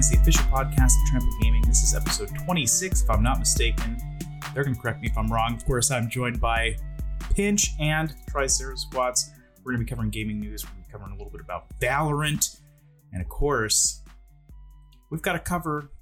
The 0.00 0.16
official 0.16 0.44
podcast 0.44 0.98
of 0.98 1.08
Trample 1.10 1.38
Gaming. 1.42 1.60
This 1.66 1.82
is 1.82 1.94
episode 1.94 2.30
26, 2.46 3.02
if 3.02 3.10
I'm 3.10 3.22
not 3.22 3.38
mistaken. 3.38 3.98
They're 4.54 4.64
going 4.64 4.74
to 4.74 4.80
correct 4.80 5.02
me 5.02 5.08
if 5.08 5.18
I'm 5.18 5.30
wrong. 5.30 5.54
Of 5.54 5.66
course, 5.66 5.90
I'm 5.90 6.08
joined 6.08 6.40
by 6.40 6.76
Pinch 7.34 7.72
and 7.78 8.14
Triceratops. 8.30 9.30
We're 9.62 9.72
going 9.72 9.80
to 9.80 9.84
be 9.84 9.90
covering 9.90 10.08
gaming 10.08 10.40
news. 10.40 10.64
We're 10.64 10.70
going 10.70 10.82
to 10.82 10.86
be 10.88 10.92
covering 10.92 11.12
a 11.12 11.16
little 11.16 11.30
bit 11.30 11.42
about 11.42 11.78
Valorant. 11.80 12.60
And 13.12 13.20
of 13.20 13.28
course, 13.28 14.02
we've 15.10 15.20
got 15.20 15.34
to 15.34 15.38
cover 15.38 15.92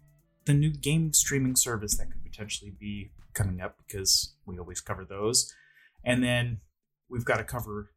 the 0.45 0.55
new 0.55 0.71
game 0.71 1.13
streaming 1.13 1.57
service 1.57 1.99
that 1.99 2.07
could 2.07 2.23
potentially 2.23 2.73
be 2.79 3.11
coming 3.35 3.61
up 3.61 3.79
because 3.85 4.37
we 4.47 4.61
always 4.61 4.81
cover 4.81 5.05
those. 5.05 5.53
And 6.05 6.23
then 6.23 6.61
we've 7.11 7.25
got 7.25 7.39
to 7.39 7.45
cover 7.45 7.91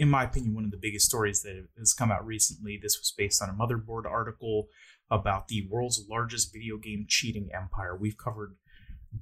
in 0.00 0.08
my 0.08 0.24
opinion, 0.24 0.54
one 0.54 0.64
of 0.64 0.70
the 0.70 0.78
biggest 0.80 1.04
stories 1.04 1.42
that 1.42 1.62
has 1.78 1.92
come 1.92 2.10
out 2.10 2.24
recently. 2.24 2.80
This 2.82 2.98
was 2.98 3.12
based 3.16 3.42
on 3.42 3.50
a 3.50 3.52
motherboard 3.52 4.06
article 4.06 4.68
about 5.10 5.48
the 5.48 5.66
world's 5.68 6.04
largest 6.08 6.52
video 6.52 6.76
game 6.76 7.06
cheating 7.08 7.50
empire. 7.54 7.96
We've 7.96 8.16
covered 8.16 8.56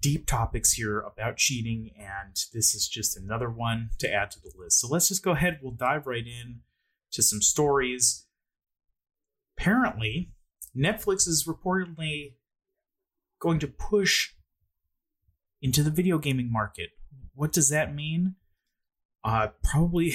deep 0.01 0.27
topics 0.27 0.73
here 0.73 1.01
about 1.01 1.39
cheating, 1.39 1.91
and 1.99 2.37
this 2.53 2.75
is 2.75 2.89
just 2.89 3.17
another 3.17 3.49
one 3.49 3.91
to 3.99 4.13
add 4.13 4.31
to 4.33 4.41
the 4.41 4.53
list. 4.57 4.81
So 4.81 4.89
let's 4.89 5.09
just 5.09 5.25
go 5.25 5.33
ahead. 5.33 5.61
We'll 5.63 5.73
dive 5.73 6.07
right 6.07 6.27
in 6.27 6.61
to 7.13 7.23
some 7.23 7.41
stories. 7.41 8.27
Apparently, 9.57 10.33
Netflix 10.77 11.27
is 11.27 11.49
reportedly 11.49 12.35
going 13.41 13.59
to 13.61 13.69
push 13.69 14.33
into 15.63 15.83
the 15.83 15.91
video 15.91 16.19
gaming 16.19 16.53
market. 16.53 16.91
What 17.35 17.53
does 17.53 17.71
that 17.71 17.95
mean? 17.95 18.35
Uh, 19.25 19.49
probably 19.65 20.13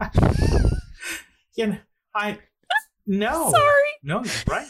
yeah, 1.54 1.78
I 2.14 2.38
no. 3.06 3.50
Sorry. 3.50 3.88
No, 4.02 4.22
you're 4.22 4.34
right. 4.46 4.66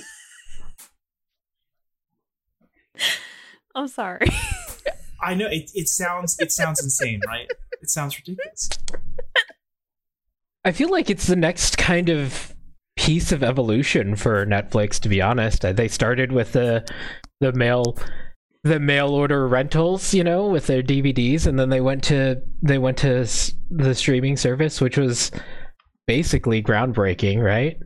I'm 3.79 3.87
sorry. 3.87 4.27
I 5.23 5.35
know 5.35 5.47
it, 5.47 5.71
it 5.73 5.89
sounds 5.89 6.37
it 6.41 6.51
sounds 6.51 6.83
insane, 6.83 7.21
right? 7.29 7.47
It 7.81 7.91
sounds 7.91 8.19
ridiculous. 8.19 8.69
I 10.65 10.73
feel 10.73 10.91
like 10.91 11.09
it's 11.11 11.29
the 11.29 11.37
next 11.37 11.79
kind 11.79 12.09
of 12.09 12.57
piece 12.97 13.31
of 13.31 13.45
evolution 13.45 14.17
for 14.17 14.45
Netflix 14.45 14.99
to 15.01 15.09
be 15.09 15.23
honest. 15.23 15.65
Uh, 15.65 15.73
they 15.73 15.87
started 15.87 16.33
with 16.33 16.53
the 16.53 16.85
the 17.39 17.53
mail 17.53 17.97
the 18.65 18.81
mail 18.81 19.11
order 19.11 19.47
rentals, 19.47 20.13
you 20.13 20.25
know, 20.25 20.49
with 20.49 20.67
their 20.67 20.83
DVDs, 20.83 21.47
and 21.47 21.57
then 21.57 21.69
they 21.69 21.81
went 21.81 22.03
to 22.05 22.43
they 22.61 22.79
went 22.79 22.99
to 22.99 23.29
the 23.71 23.95
streaming 23.95 24.37
service, 24.37 24.81
which 24.81 24.99
was 24.99 25.31
basically 26.09 26.61
groundbreaking, 26.65 27.41
right? 27.41 27.79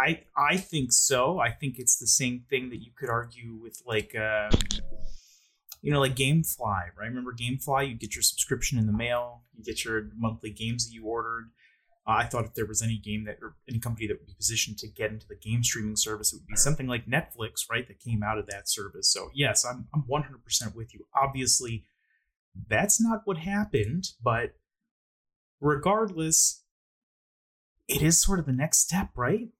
I 0.00 0.22
I 0.36 0.56
think 0.56 0.92
so. 0.92 1.38
I 1.38 1.50
think 1.50 1.78
it's 1.78 1.96
the 1.96 2.06
same 2.06 2.44
thing 2.48 2.70
that 2.70 2.78
you 2.78 2.92
could 2.96 3.10
argue 3.10 3.58
with 3.60 3.82
like 3.86 4.14
uh, 4.14 4.50
you 5.82 5.92
know 5.92 6.00
like 6.00 6.16
GameFly, 6.16 6.60
right? 6.98 7.08
Remember 7.08 7.34
GameFly? 7.34 7.88
You 7.88 7.94
get 7.94 8.14
your 8.14 8.22
subscription 8.22 8.78
in 8.78 8.86
the 8.86 8.92
mail, 8.92 9.42
you 9.54 9.62
get 9.62 9.84
your 9.84 10.08
monthly 10.16 10.50
games 10.50 10.86
that 10.86 10.94
you 10.94 11.04
ordered. 11.04 11.50
Uh, 12.06 12.12
I 12.12 12.24
thought 12.24 12.46
if 12.46 12.54
there 12.54 12.66
was 12.66 12.80
any 12.80 12.96
game 12.96 13.24
that 13.24 13.36
or 13.42 13.56
any 13.68 13.78
company 13.78 14.06
that 14.06 14.18
would 14.18 14.26
be 14.26 14.34
positioned 14.34 14.78
to 14.78 14.88
get 14.88 15.10
into 15.10 15.26
the 15.28 15.36
game 15.36 15.62
streaming 15.62 15.96
service, 15.96 16.32
it 16.32 16.36
would 16.36 16.46
be 16.46 16.56
something 16.56 16.86
like 16.86 17.06
Netflix, 17.06 17.68
right? 17.70 17.86
That 17.86 18.00
came 18.00 18.22
out 18.22 18.38
of 18.38 18.46
that 18.46 18.68
service. 18.70 19.12
So 19.12 19.30
yes, 19.34 19.66
I'm 19.66 19.86
I'm 19.94 20.04
100% 20.10 20.74
with 20.74 20.94
you. 20.94 21.06
Obviously, 21.14 21.84
that's 22.68 23.00
not 23.00 23.22
what 23.26 23.38
happened, 23.38 24.08
but 24.22 24.54
regardless, 25.60 26.62
it 27.86 28.02
is 28.02 28.18
sort 28.18 28.38
of 28.38 28.46
the 28.46 28.52
next 28.52 28.78
step, 28.78 29.10
right? 29.14 29.50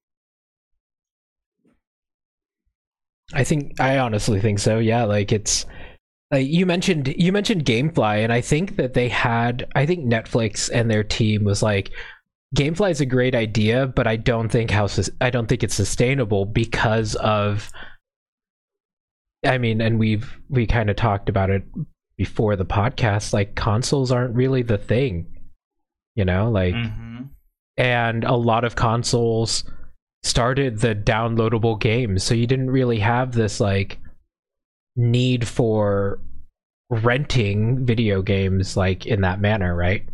I 3.33 3.45
think 3.45 3.81
I 3.81 3.99
honestly 3.99 4.41
think 4.41 4.59
so. 4.59 4.79
Yeah, 4.79 5.05
like 5.05 5.33
it's 5.33 5.67
like 6.31 6.47
you 6.47 6.67
mentioned 6.67 7.09
you 7.09 7.33
mentioned 7.33 7.65
GameFly 7.65 8.23
and 8.23 8.33
I 8.33 8.41
think 8.41 8.77
that 8.77 8.95
they 8.95 9.09
had 9.09 9.67
I 9.75 9.87
think 9.87 10.05
Netflix 10.05 10.71
and 10.73 10.91
their 10.91 11.05
team 11.05 11.45
was 11.45 11.63
like 11.63 11.93
GameFly 12.57 12.91
is 12.91 13.01
a 13.01 13.07
great 13.07 13.35
idea, 13.35 13.87
but 13.87 14.07
I 14.07 14.17
don't 14.17 14.49
think 14.49 14.71
how 14.71 14.89
I 15.21 15.31
don't 15.31 15.47
think 15.47 15.63
it's 15.63 15.75
sustainable 15.75 16.47
because 16.47 17.15
of. 17.17 17.71
I 19.47 19.57
mean, 19.57 19.81
and 19.81 19.99
we've 19.99 20.39
we 20.49 20.67
kind 20.67 20.91
of 20.91 20.97
talked 20.97 21.29
about 21.29 21.51
it 21.51 21.63
before 22.17 22.57
the 22.57 22.67
podcast. 22.67 23.33
Like 23.33 23.55
consoles 23.55 24.11
aren't 24.11 24.35
really 24.35 24.63
the 24.63 24.79
thing, 24.79 25.33
you 26.17 26.25
know. 26.25 26.51
Like, 26.51 26.75
mm-hmm. 26.75 27.23
and 27.77 28.25
a 28.25 28.35
lot 28.35 28.65
of 28.65 28.75
consoles 28.75 29.65
started 30.23 30.81
the 30.81 30.95
downloadable 30.95 31.81
games, 31.81 32.23
so 32.23 32.35
you 32.35 32.47
didn't 32.47 32.71
really 32.71 32.99
have 32.99 33.33
this 33.33 33.61
like 33.61 33.99
need 34.97 35.47
for 35.47 36.21
renting 36.91 37.87
video 37.87 38.21
games 38.21 38.77
like 38.77 39.07
in 39.07 39.21
that 39.23 39.41
manner, 39.41 39.75
right? 39.75 40.09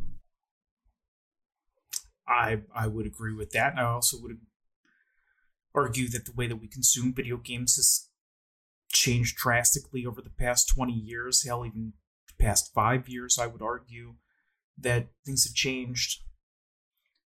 I 2.28 2.58
I 2.74 2.86
would 2.86 3.06
agree 3.06 3.34
with 3.34 3.50
that, 3.50 3.72
and 3.72 3.80
I 3.80 3.84
also 3.84 4.18
would 4.20 4.38
argue 5.74 6.08
that 6.08 6.24
the 6.24 6.32
way 6.32 6.46
that 6.46 6.56
we 6.56 6.68
consume 6.68 7.12
video 7.12 7.36
games 7.36 7.76
has 7.76 8.08
changed 8.88 9.36
drastically 9.36 10.06
over 10.06 10.22
the 10.22 10.30
past 10.30 10.68
20 10.68 10.92
years, 10.92 11.44
hell, 11.44 11.66
even 11.66 11.92
the 12.28 12.44
past 12.44 12.72
five 12.74 13.08
years, 13.08 13.38
I 13.38 13.46
would 13.46 13.62
argue 13.62 14.14
that 14.78 15.08
things 15.24 15.44
have 15.44 15.54
changed. 15.54 16.22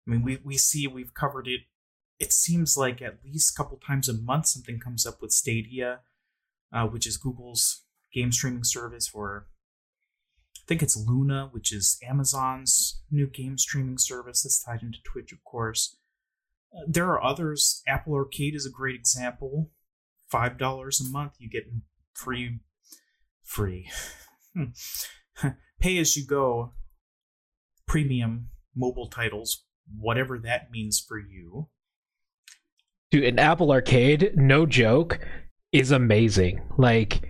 I 0.06 0.10
mean, 0.10 0.22
we, 0.22 0.38
we 0.44 0.56
see, 0.56 0.86
we've 0.86 1.14
covered 1.14 1.46
it. 1.46 1.60
It 2.20 2.32
seems 2.32 2.76
like 2.76 3.02
at 3.02 3.24
least 3.24 3.50
a 3.50 3.56
couple 3.56 3.78
times 3.78 4.08
a 4.08 4.12
month 4.12 4.46
something 4.46 4.78
comes 4.78 5.06
up 5.06 5.20
with 5.20 5.32
Stadia, 5.32 6.00
uh, 6.72 6.86
which 6.86 7.06
is 7.06 7.16
Google's 7.16 7.82
game 8.12 8.30
streaming 8.30 8.64
service 8.64 9.08
for 9.08 9.46
I 10.56 10.62
think 10.66 10.82
it's 10.82 10.96
Luna, 10.96 11.48
which 11.50 11.72
is 11.72 11.98
Amazon's 12.06 13.02
new 13.10 13.26
game 13.26 13.58
streaming 13.58 13.98
service 13.98 14.42
that's 14.42 14.62
tied 14.62 14.82
into 14.82 14.98
Twitch, 15.02 15.32
of 15.32 15.42
course. 15.42 15.96
Uh, 16.72 16.82
there 16.86 17.06
are 17.06 17.24
others. 17.24 17.82
Apple 17.88 18.14
Arcade 18.14 18.54
is 18.54 18.66
a 18.66 18.70
great 18.70 18.94
example. 18.94 19.70
Five 20.28 20.58
dollars 20.58 21.00
a 21.00 21.10
month, 21.10 21.32
you 21.38 21.50
get 21.50 21.64
free, 22.12 22.60
free, 23.42 23.90
pay 25.80 25.98
as 25.98 26.16
you 26.16 26.24
go, 26.24 26.74
premium 27.88 28.50
mobile 28.76 29.08
titles, 29.08 29.64
whatever 29.98 30.38
that 30.38 30.70
means 30.70 31.00
for 31.00 31.18
you. 31.18 31.68
Dude, 33.10 33.24
an 33.24 33.38
Apple 33.38 33.72
Arcade, 33.72 34.32
no 34.36 34.66
joke, 34.66 35.18
is 35.72 35.90
amazing. 35.90 36.62
Like 36.78 37.28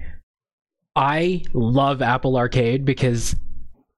I 0.97 1.43
love 1.53 2.03
Apple 2.03 2.37
Arcade 2.37 2.85
because 2.85 3.35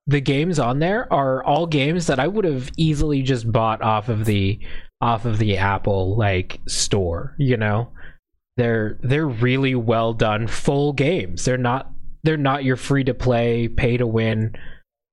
the 0.07 0.21
games 0.21 0.59
on 0.59 0.79
there 0.79 1.13
are 1.13 1.43
all 1.45 1.67
games 1.67 2.07
that 2.07 2.19
I 2.21 2.27
would 2.27 2.45
have 2.45 2.71
easily 2.77 3.23
just 3.23 3.51
bought 3.51 3.83
off 3.83 4.09
of 4.09 4.25
the 4.25 4.59
off 5.01 5.25
of 5.25 5.39
the 5.39 5.57
Apple 5.59 6.17
like 6.17 6.61
store, 6.69 7.35
you 7.39 7.57
know? 7.57 7.89
They're 8.57 8.99
they're 9.03 9.27
really 9.27 9.75
well 9.75 10.13
done 10.13 10.47
full 10.47 10.93
games. 10.93 11.45
They're 11.45 11.57
not 11.57 11.91
they're 12.23 12.37
not 12.37 12.65
your 12.65 12.77
free 12.77 13.05
to 13.05 13.15
play, 13.15 13.67
pay 13.67 13.97
to 13.97 14.07
win, 14.07 14.55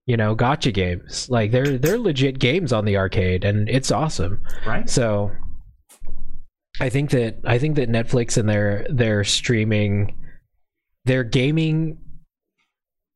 you 0.06 0.18
know, 0.18 0.36
gotcha 0.36 0.72
games. 0.72 1.30
Like 1.30 1.52
they're 1.52 1.78
they're 1.78 1.98
legit 1.98 2.40
games 2.40 2.74
on 2.74 2.86
the 2.86 2.98
arcade 2.98 3.46
and 3.46 3.70
it's 3.70 3.92
awesome. 3.92 4.42
Right. 4.66 4.90
So 4.90 5.32
I 6.80 6.90
think 6.90 7.12
that 7.12 7.40
I 7.46 7.60
think 7.60 7.76
that 7.76 7.90
Netflix 7.90 8.38
and 8.38 8.48
their 8.48 8.86
their 8.90 9.24
streaming 9.24 10.16
their 11.06 11.24
gaming 11.24 11.98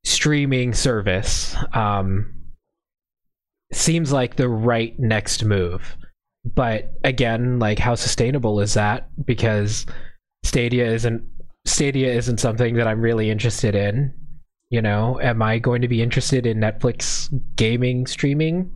streaming 0.03 0.73
service 0.73 1.55
um, 1.73 2.33
seems 3.71 4.11
like 4.11 4.35
the 4.35 4.49
right 4.49 4.97
next 4.99 5.43
move. 5.43 5.95
But 6.45 6.91
again, 7.03 7.59
like 7.59 7.79
how 7.79 7.95
sustainable 7.95 8.59
is 8.59 8.73
that? 8.73 9.09
Because 9.25 9.85
Stadia 10.43 10.85
isn't 10.85 11.23
Stadia 11.65 12.13
isn't 12.13 12.39
something 12.39 12.75
that 12.75 12.87
I'm 12.87 13.01
really 13.01 13.29
interested 13.29 13.75
in. 13.75 14.13
You 14.69 14.81
know, 14.81 15.19
am 15.21 15.41
I 15.41 15.59
going 15.59 15.81
to 15.83 15.87
be 15.87 16.01
interested 16.01 16.45
in 16.45 16.59
Netflix 16.59 17.29
gaming 17.55 18.07
streaming? 18.07 18.73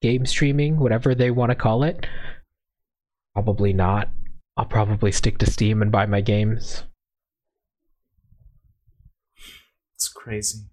Game 0.00 0.26
streaming, 0.26 0.78
whatever 0.78 1.14
they 1.14 1.30
want 1.30 1.50
to 1.50 1.54
call 1.54 1.82
it? 1.82 2.06
Probably 3.38 3.72
not. 3.72 4.10
I'll 4.56 4.64
probably 4.64 5.12
stick 5.12 5.38
to 5.38 5.46
Steam 5.48 5.80
and 5.80 5.92
buy 5.92 6.06
my 6.06 6.20
games. 6.20 6.82
It's 9.94 10.08
crazy. 10.08 10.64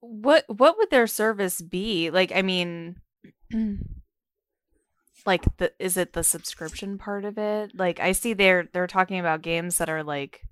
What 0.00 0.46
what 0.48 0.76
would 0.76 0.90
their 0.90 1.06
service 1.06 1.62
be? 1.62 2.10
Like 2.10 2.32
I 2.34 2.42
mean 2.42 2.96
like 5.26 5.44
the 5.58 5.72
is 5.78 5.96
it 5.96 6.12
the 6.12 6.24
subscription 6.24 6.98
part 6.98 7.24
of 7.24 7.38
it? 7.38 7.70
Like 7.72 8.00
I 8.00 8.10
see 8.10 8.32
they're 8.32 8.68
they're 8.72 8.88
talking 8.88 9.20
about 9.20 9.42
games 9.42 9.78
that 9.78 9.88
are 9.88 10.02
like 10.02 10.42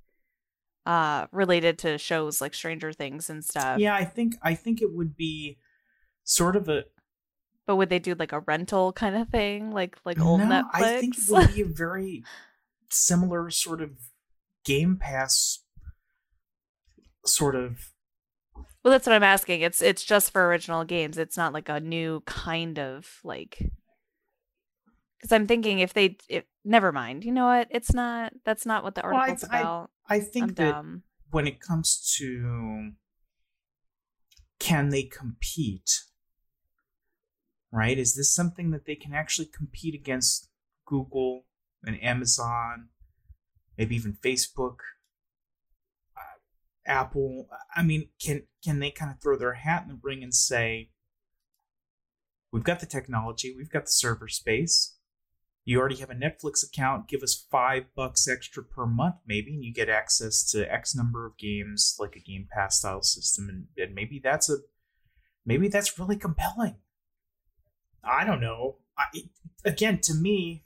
uh 0.86 1.26
related 1.32 1.78
to 1.78 1.98
shows 1.98 2.40
like 2.40 2.54
Stranger 2.54 2.92
Things 2.92 3.28
and 3.28 3.44
stuff. 3.44 3.80
Yeah, 3.80 3.96
I 3.96 4.04
think 4.04 4.36
I 4.40 4.54
think 4.54 4.80
it 4.80 4.94
would 4.94 5.16
be 5.16 5.58
sort 6.22 6.54
of 6.54 6.68
a 6.68 6.84
but 7.66 7.76
would 7.76 7.88
they 7.88 7.98
do 7.98 8.14
like 8.14 8.32
a 8.32 8.40
rental 8.40 8.92
kind 8.92 9.16
of 9.16 9.28
thing 9.28 9.70
like 9.72 9.96
like 10.04 10.20
old 10.20 10.40
no, 10.40 10.46
Netflix? 10.46 10.66
I 10.74 11.00
think 11.00 11.16
it 11.18 11.24
would 11.30 11.54
be 11.54 11.62
a 11.62 11.64
very 11.74 12.24
similar 12.90 13.50
sort 13.50 13.80
of 13.82 13.90
Game 14.64 14.96
Pass 14.96 15.60
sort 17.24 17.54
of 17.56 17.90
Well, 18.84 18.92
that's 18.92 19.06
what 19.06 19.14
I'm 19.16 19.22
asking. 19.22 19.60
It's 19.62 19.82
it's 19.82 20.04
just 20.04 20.30
for 20.30 20.46
original 20.46 20.84
games. 20.84 21.18
It's 21.18 21.36
not 21.36 21.52
like 21.52 21.68
a 21.68 21.80
new 21.80 22.22
kind 22.26 22.78
of 22.78 23.08
like. 23.24 23.58
Because 25.18 25.32
I'm 25.32 25.46
thinking 25.46 25.78
if 25.78 25.94
they, 25.94 26.18
if, 26.28 26.44
never 26.62 26.92
mind. 26.92 27.24
You 27.24 27.32
know 27.32 27.46
what? 27.46 27.68
It's 27.70 27.92
not. 27.94 28.32
That's 28.44 28.66
not 28.66 28.84
what 28.84 28.94
the 28.94 29.00
Well, 29.02 29.14
I- 29.14 29.18
article's 29.20 29.44
I- 29.50 29.60
about. 29.60 29.90
I 30.08 30.14
I'm 30.16 30.20
think 30.22 30.56
that 30.56 30.72
dumb. 30.72 31.02
when 31.30 31.46
it 31.48 31.58
comes 31.58 32.14
to 32.18 32.92
can 34.60 34.90
they 34.90 35.02
compete 35.02 36.02
right? 37.76 37.98
Is 37.98 38.14
this 38.14 38.34
something 38.34 38.70
that 38.70 38.86
they 38.86 38.94
can 38.94 39.12
actually 39.12 39.48
compete 39.54 39.94
against 39.94 40.48
google 40.86 41.44
and 41.84 42.00
amazon 42.02 42.88
maybe 43.76 43.94
even 43.94 44.16
facebook 44.24 44.76
uh, 46.16 46.38
apple? 46.86 47.48
I 47.76 47.82
mean 47.82 48.08
can 48.20 48.44
can 48.64 48.80
they 48.80 48.90
kind 48.90 49.10
of 49.10 49.20
throw 49.20 49.36
their 49.36 49.54
hat 49.54 49.82
in 49.82 49.88
the 49.88 50.00
ring 50.02 50.22
and 50.22 50.34
say 50.34 50.90
we've 52.50 52.64
got 52.64 52.80
the 52.80 52.86
technology 52.86 53.54
we've 53.56 53.70
got 53.70 53.84
the 53.84 53.92
server 53.92 54.28
space. 54.28 54.94
You 55.68 55.80
already 55.80 55.96
have 55.96 56.10
a 56.10 56.14
Netflix 56.14 56.64
account, 56.64 57.08
give 57.08 57.24
us 57.24 57.44
five 57.50 57.86
bucks 57.96 58.28
extra 58.28 58.62
per 58.62 58.86
month, 58.86 59.16
maybe, 59.26 59.52
and 59.52 59.64
you 59.64 59.74
get 59.74 59.88
access 59.88 60.48
to 60.52 60.72
X 60.72 60.94
number 60.94 61.26
of 61.26 61.36
games, 61.36 61.96
like 61.98 62.14
a 62.14 62.20
Game 62.20 62.46
Pass 62.48 62.78
style 62.78 63.02
system, 63.02 63.48
and, 63.48 63.66
and 63.76 63.92
maybe 63.92 64.20
that's 64.22 64.48
a 64.48 64.58
maybe 65.44 65.66
that's 65.66 65.98
really 65.98 66.14
compelling. 66.14 66.76
I 68.06 68.24
don't 68.24 68.40
know. 68.40 68.76
I, 68.96 69.04
it, 69.12 69.24
again, 69.64 69.98
to 70.02 70.14
me, 70.14 70.64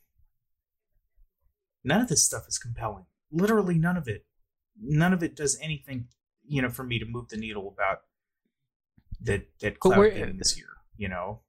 none 1.83 2.01
of 2.01 2.09
this 2.09 2.25
stuff 2.25 2.47
is 2.49 2.59
compelling. 2.59 3.07
Literally 3.33 3.79
none 3.79 3.97
of 3.97 4.09
it. 4.09 4.27
None 4.81 5.13
of 5.13 5.23
it 5.23 5.37
does 5.37 5.59
anything, 5.61 6.07
you 6.47 6.63
know, 6.63 6.69
for 6.69 6.85
me 6.85 6.99
to 6.99 7.05
move 7.05 7.29
the 7.29 7.37
needle 7.37 7.73
about 7.73 8.01
that 9.23 9.47
that 9.61 9.81
cloud 9.81 9.99
we're- 9.99 10.15
gaming 10.15 10.39
this 10.39 10.57
year. 10.57 10.67
You 10.97 11.09
know, 11.09 11.41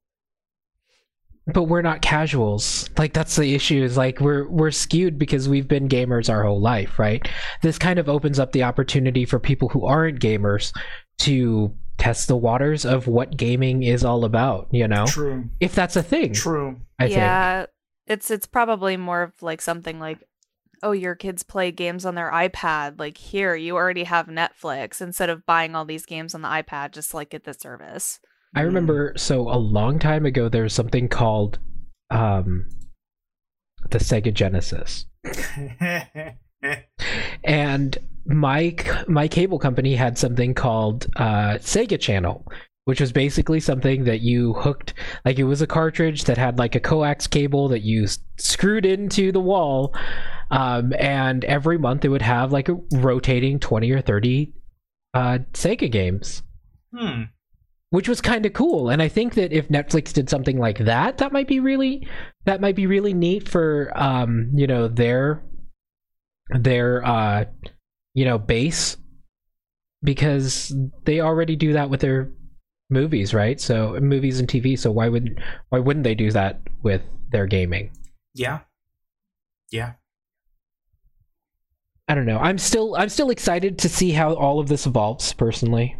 but 1.46 1.64
we're 1.64 1.82
not 1.82 2.00
casuals 2.02 2.88
like 2.96 3.12
that's 3.12 3.36
the 3.36 3.54
issue 3.54 3.82
is 3.82 3.96
like 3.96 4.20
we're 4.20 4.48
we're 4.48 4.70
skewed 4.70 5.18
because 5.18 5.48
we've 5.48 5.68
been 5.68 5.88
gamers 5.88 6.30
our 6.30 6.44
whole 6.44 6.60
life 6.60 6.98
right 6.98 7.28
this 7.62 7.78
kind 7.78 7.98
of 7.98 8.08
opens 8.08 8.38
up 8.38 8.52
the 8.52 8.62
opportunity 8.62 9.24
for 9.24 9.38
people 9.38 9.68
who 9.68 9.84
aren't 9.84 10.20
gamers 10.20 10.72
to 11.18 11.74
test 11.98 12.28
the 12.28 12.36
waters 12.36 12.84
of 12.84 13.06
what 13.06 13.36
gaming 13.36 13.82
is 13.82 14.04
all 14.04 14.24
about 14.24 14.66
you 14.72 14.88
know 14.88 15.06
true, 15.06 15.44
if 15.60 15.74
that's 15.74 15.94
a 15.96 16.02
thing 16.02 16.32
true. 16.32 16.80
i 16.98 17.04
think 17.06 17.16
yeah, 17.16 17.66
it's 18.06 18.30
it's 18.30 18.46
probably 18.46 18.96
more 18.96 19.22
of 19.22 19.42
like 19.42 19.60
something 19.60 19.98
like, 19.98 20.18
oh, 20.82 20.92
your 20.92 21.14
kids 21.14 21.42
play 21.42 21.70
games 21.70 22.04
on 22.04 22.14
their 22.14 22.30
iPad. 22.30 22.98
Like 22.98 23.16
here, 23.16 23.54
you 23.54 23.76
already 23.76 24.04
have 24.04 24.26
Netflix. 24.26 25.00
Instead 25.00 25.30
of 25.30 25.46
buying 25.46 25.74
all 25.74 25.84
these 25.84 26.06
games 26.06 26.34
on 26.34 26.42
the 26.42 26.48
iPad, 26.48 26.92
just 26.92 27.14
like 27.14 27.30
get 27.30 27.44
the 27.44 27.54
service. 27.54 28.20
I 28.54 28.62
remember 28.62 29.14
so 29.16 29.48
a 29.48 29.56
long 29.56 29.98
time 29.98 30.26
ago 30.26 30.48
there 30.48 30.64
was 30.64 30.74
something 30.74 31.08
called 31.08 31.58
um 32.10 32.68
the 33.90 33.98
Sega 33.98 34.32
Genesis. 34.32 35.06
And 37.44 37.98
my 38.26 38.74
my 39.08 39.28
cable 39.28 39.58
company 39.58 39.94
had 39.94 40.18
something 40.18 40.54
called 40.54 41.06
uh 41.16 41.58
Sega 41.58 41.98
Channel, 41.98 42.46
which 42.84 43.00
was 43.00 43.12
basically 43.12 43.60
something 43.60 44.04
that 44.04 44.20
you 44.20 44.54
hooked 44.54 44.94
like 45.24 45.38
it 45.38 45.44
was 45.44 45.62
a 45.62 45.66
cartridge 45.66 46.24
that 46.24 46.38
had 46.38 46.58
like 46.58 46.74
a 46.74 46.80
coax 46.80 47.26
cable 47.26 47.68
that 47.68 47.82
you 47.82 48.06
screwed 48.38 48.84
into 48.84 49.30
the 49.32 49.40
wall 49.40 49.94
um 50.50 50.92
and 50.98 51.44
every 51.44 51.78
month 51.78 52.04
it 52.04 52.08
would 52.08 52.22
have 52.22 52.52
like 52.52 52.68
a 52.68 52.78
rotating 52.92 53.58
20 53.58 53.90
or 53.92 54.00
30 54.00 54.52
uh 55.14 55.38
Sega 55.52 55.90
games 55.90 56.42
hmm. 56.96 57.22
which 57.90 58.08
was 58.08 58.20
kind 58.20 58.44
of 58.46 58.52
cool 58.52 58.88
and 58.90 59.00
i 59.00 59.08
think 59.08 59.34
that 59.34 59.52
if 59.52 59.68
netflix 59.68 60.12
did 60.12 60.28
something 60.28 60.58
like 60.58 60.78
that 60.78 61.18
that 61.18 61.32
might 61.32 61.48
be 61.48 61.60
really 61.60 62.06
that 62.44 62.60
might 62.60 62.76
be 62.76 62.86
really 62.86 63.14
neat 63.14 63.48
for 63.48 63.92
um 63.94 64.50
you 64.54 64.66
know 64.66 64.88
their 64.88 65.42
their 66.50 67.04
uh 67.06 67.44
you 68.14 68.24
know 68.24 68.38
base 68.38 68.96
because 70.02 70.74
they 71.04 71.20
already 71.20 71.56
do 71.56 71.72
that 71.72 71.90
with 71.90 72.00
their 72.00 72.30
movies 72.90 73.32
right 73.32 73.60
so 73.60 73.98
movies 74.00 74.38
and 74.38 74.48
tv 74.48 74.78
so 74.78 74.90
why 74.90 75.08
would 75.08 75.42
why 75.70 75.78
wouldn't 75.78 76.04
they 76.04 76.14
do 76.14 76.30
that 76.30 76.60
with 76.82 77.02
their 77.30 77.46
gaming 77.46 77.90
Yeah. 78.34 78.60
Yeah. 79.70 79.92
i 82.08 82.14
don't 82.14 82.26
know 82.26 82.38
i'm 82.38 82.58
still 82.58 82.94
i'm 82.96 83.08
still 83.08 83.30
excited 83.30 83.78
to 83.78 83.88
see 83.88 84.10
how 84.12 84.34
all 84.34 84.60
of 84.60 84.68
this 84.68 84.86
evolves 84.86 85.32
personally 85.32 85.96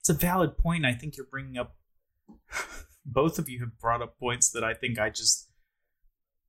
It's 0.00 0.08
a 0.10 0.14
valid 0.14 0.56
point. 0.58 0.84
I 0.84 0.92
think 0.92 1.16
you're 1.16 1.26
bringing 1.30 1.56
up. 1.58 1.74
Both 3.06 3.38
of 3.38 3.48
you 3.48 3.60
have 3.60 3.78
brought 3.80 4.02
up 4.02 4.18
points 4.18 4.50
that 4.50 4.62
I 4.62 4.74
think 4.74 4.98
I 4.98 5.08
just 5.10 5.48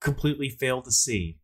completely 0.01 0.49
fail 0.49 0.81
to 0.81 0.91
see. 0.91 1.39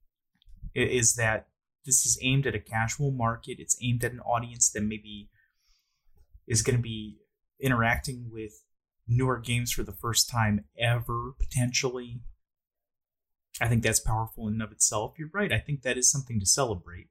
Is 0.73 1.15
that 1.15 1.47
this 1.85 2.05
is 2.05 2.19
aimed 2.21 2.47
at 2.47 2.55
a 2.55 2.59
casual 2.59 3.11
market? 3.11 3.57
It's 3.59 3.77
aimed 3.81 4.03
at 4.03 4.13
an 4.13 4.19
audience 4.21 4.69
that 4.71 4.81
maybe 4.81 5.29
is 6.47 6.61
going 6.61 6.75
to 6.75 6.81
be 6.81 7.17
interacting 7.59 8.29
with 8.31 8.63
newer 9.07 9.39
games 9.39 9.71
for 9.71 9.83
the 9.83 9.91
first 9.91 10.29
time 10.29 10.65
ever, 10.77 11.33
potentially. 11.37 12.21
I 13.61 13.67
think 13.67 13.83
that's 13.83 13.99
powerful 13.99 14.47
in 14.47 14.55
and 14.55 14.63
of 14.63 14.71
itself. 14.71 15.13
You're 15.17 15.29
right. 15.33 15.53
I 15.53 15.59
think 15.59 15.81
that 15.81 15.97
is 15.97 16.11
something 16.11 16.39
to 16.39 16.45
celebrate. 16.45 17.07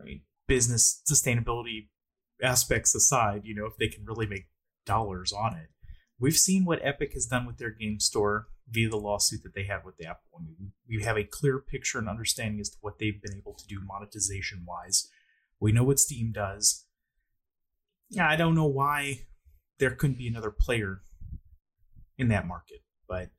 I 0.00 0.04
mean, 0.04 0.22
business 0.46 1.02
sustainability 1.10 1.88
aspects 2.42 2.94
aside, 2.94 3.42
you 3.44 3.54
know, 3.54 3.66
if 3.66 3.76
they 3.76 3.88
can 3.88 4.04
really 4.04 4.26
make 4.26 4.48
dollars 4.86 5.32
on 5.32 5.54
it. 5.54 5.68
We've 6.18 6.36
seen 6.36 6.64
what 6.64 6.80
Epic 6.82 7.12
has 7.14 7.26
done 7.26 7.46
with 7.46 7.58
their 7.58 7.70
game 7.70 8.00
store 8.00 8.48
via 8.70 8.88
the 8.88 8.96
lawsuit 8.96 9.42
that 9.42 9.54
they 9.54 9.64
had 9.64 9.84
with 9.84 10.00
Apple. 10.04 10.38
I 10.38 10.42
mean, 10.42 10.72
we 10.88 11.02
have 11.02 11.16
a 11.16 11.24
clear 11.24 11.58
picture 11.58 11.98
and 11.98 12.08
understanding 12.08 12.60
as 12.60 12.70
to 12.70 12.78
what 12.80 12.98
they've 12.98 13.20
been 13.20 13.36
able 13.36 13.54
to 13.54 13.66
do 13.66 13.80
monetization 13.84 14.64
wise. 14.66 15.08
We 15.58 15.72
know 15.72 15.84
what 15.84 15.98
Steam 15.98 16.32
does. 16.32 16.86
Yeah, 18.08 18.28
I 18.28 18.36
don't 18.36 18.54
know 18.54 18.66
why 18.66 19.26
there 19.78 19.90
couldn't 19.90 20.18
be 20.18 20.28
another 20.28 20.50
player 20.50 21.02
in 22.18 22.28
that 22.28 22.46
market, 22.46 22.82
but 23.08 23.30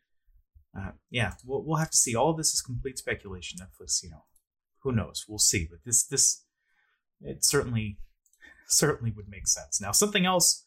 uh, 0.77 0.91
yeah, 1.09 1.33
we'll, 1.45 1.63
we'll 1.63 1.77
have 1.77 1.91
to 1.91 1.97
see. 1.97 2.15
All 2.15 2.33
this 2.33 2.53
is 2.53 2.61
complete 2.61 2.97
speculation. 2.97 3.59
Netflix, 3.59 4.03
you 4.03 4.09
know, 4.09 4.23
who 4.79 4.91
knows? 4.91 5.25
We'll 5.27 5.39
see. 5.39 5.67
But 5.69 5.79
this, 5.85 6.03
this, 6.03 6.45
it 7.21 7.43
certainly, 7.43 7.99
certainly 8.67 9.11
would 9.15 9.29
make 9.29 9.47
sense. 9.47 9.81
Now, 9.81 9.91
something 9.91 10.25
else 10.25 10.65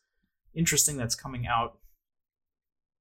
interesting 0.54 0.96
that's 0.96 1.14
coming 1.14 1.46
out 1.46 1.78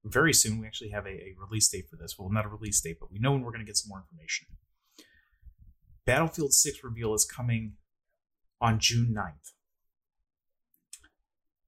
very 0.03 0.33
soon. 0.33 0.59
We 0.59 0.67
actually 0.67 0.89
have 0.89 1.05
a, 1.05 1.09
a 1.09 1.35
release 1.39 1.69
date 1.69 1.89
for 1.89 1.95
this. 1.95 2.15
Well, 2.17 2.29
not 2.29 2.45
a 2.45 2.49
release 2.49 2.81
date, 2.81 2.97
but 2.99 3.11
we 3.11 3.19
know 3.19 3.31
when 3.31 3.41
we're 3.41 3.51
going 3.51 3.65
to 3.65 3.69
get 3.69 3.77
some 3.77 3.89
more 3.89 3.99
information. 3.99 4.47
Battlefield 6.05 6.53
6 6.53 6.83
reveal 6.83 7.13
is 7.13 7.25
coming 7.25 7.73
on 8.59 8.79
June 8.79 9.13
9th. 9.17 9.51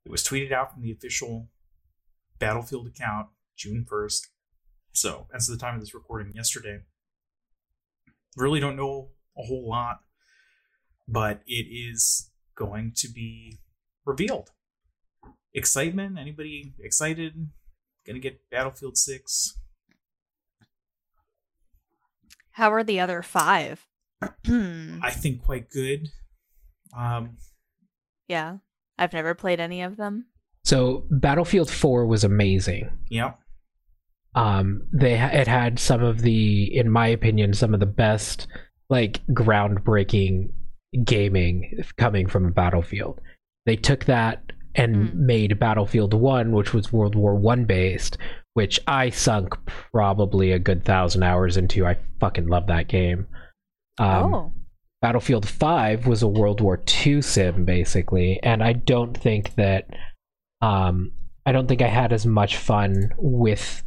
It 0.06 0.12
was 0.12 0.24
tweeted 0.24 0.52
out 0.52 0.74
from 0.74 0.84
the 0.84 0.92
official 0.92 1.50
Battlefield 2.38 2.88
account 2.88 3.28
June 3.56 3.86
1st. 3.90 4.28
So, 4.92 5.28
as 5.34 5.50
of 5.50 5.58
the 5.58 5.64
time 5.64 5.76
of 5.76 5.82
this 5.82 5.94
recording 5.94 6.34
yesterday, 6.34 6.80
really 8.36 8.60
don't 8.60 8.76
know 8.76 9.10
a 9.38 9.44
whole 9.44 9.68
lot, 9.68 10.02
but 11.08 11.42
it 11.48 11.68
is 11.70 12.32
going 12.56 12.94
to 12.98 13.08
be 13.10 13.60
revealed. 14.06 14.52
Excitement? 15.54 16.18
Anybody 16.18 16.74
excited? 16.80 17.50
Gonna 18.06 18.20
get 18.20 18.40
Battlefield 18.52 18.98
6? 18.98 19.58
How 22.52 22.72
are 22.72 22.84
the 22.84 23.00
other 23.00 23.22
five? 23.22 23.86
I 24.22 25.12
think 25.12 25.44
quite 25.44 25.70
good. 25.70 26.08
Um, 26.98 27.38
yeah, 28.28 28.58
I've 28.98 29.14
never 29.14 29.34
played 29.36 29.60
any 29.60 29.82
of 29.82 29.98
them. 29.98 30.28
so 30.64 31.06
battlefield 31.12 31.70
4 31.70 32.06
was 32.08 32.24
amazing 32.24 32.90
yeah. 33.10 33.34
um 34.34 34.88
they 34.92 35.14
it 35.14 35.48
had 35.48 35.78
some 35.80 36.02
of 36.04 36.22
the 36.22 36.76
in 36.76 36.90
my 36.90 37.08
opinion 37.08 37.54
some 37.54 37.74
of 37.74 37.80
the 37.80 37.86
best 37.86 38.48
like 38.90 39.22
groundbreaking 39.28 40.50
gaming 41.04 41.84
coming 41.98 42.28
from 42.28 42.46
a 42.46 42.52
battlefield 42.52 43.20
they 43.66 43.76
took 43.76 44.06
that 44.06 44.52
and 44.76 44.96
Mm. 44.96 45.14
made 45.16 45.60
battlefield 45.60 46.14
1 46.14 46.52
which 46.52 46.74
was 46.74 46.92
world 46.94 47.16
war 47.16 47.36
1 47.36 47.66
based 47.66 48.18
which 48.54 48.80
i 48.88 49.10
sunk 49.10 49.56
probably 49.92 50.52
a 50.52 50.60
good 50.60 50.84
thousand 50.86 51.24
hours 51.24 51.58
into 51.58 51.86
i 51.86 51.98
fucking 52.20 52.48
love 52.48 52.68
that 52.68 52.88
game 52.88 53.28
um, 53.98 54.34
oh, 54.34 54.52
Battlefield 55.02 55.48
5 55.48 56.08
was 56.08 56.24
a 56.24 56.28
World 56.28 56.62
War 56.62 56.82
II 57.06 57.22
sim 57.22 57.64
basically, 57.64 58.40
and 58.42 58.64
I 58.64 58.74
don't 58.74 59.16
think 59.16 59.54
that 59.56 59.86
um 60.62 61.12
I 61.46 61.52
don't 61.52 61.68
think 61.68 61.82
I 61.84 61.88
had 61.88 62.12
as 62.12 62.26
much 62.26 62.58
fun 62.58 63.14
with 63.18 63.84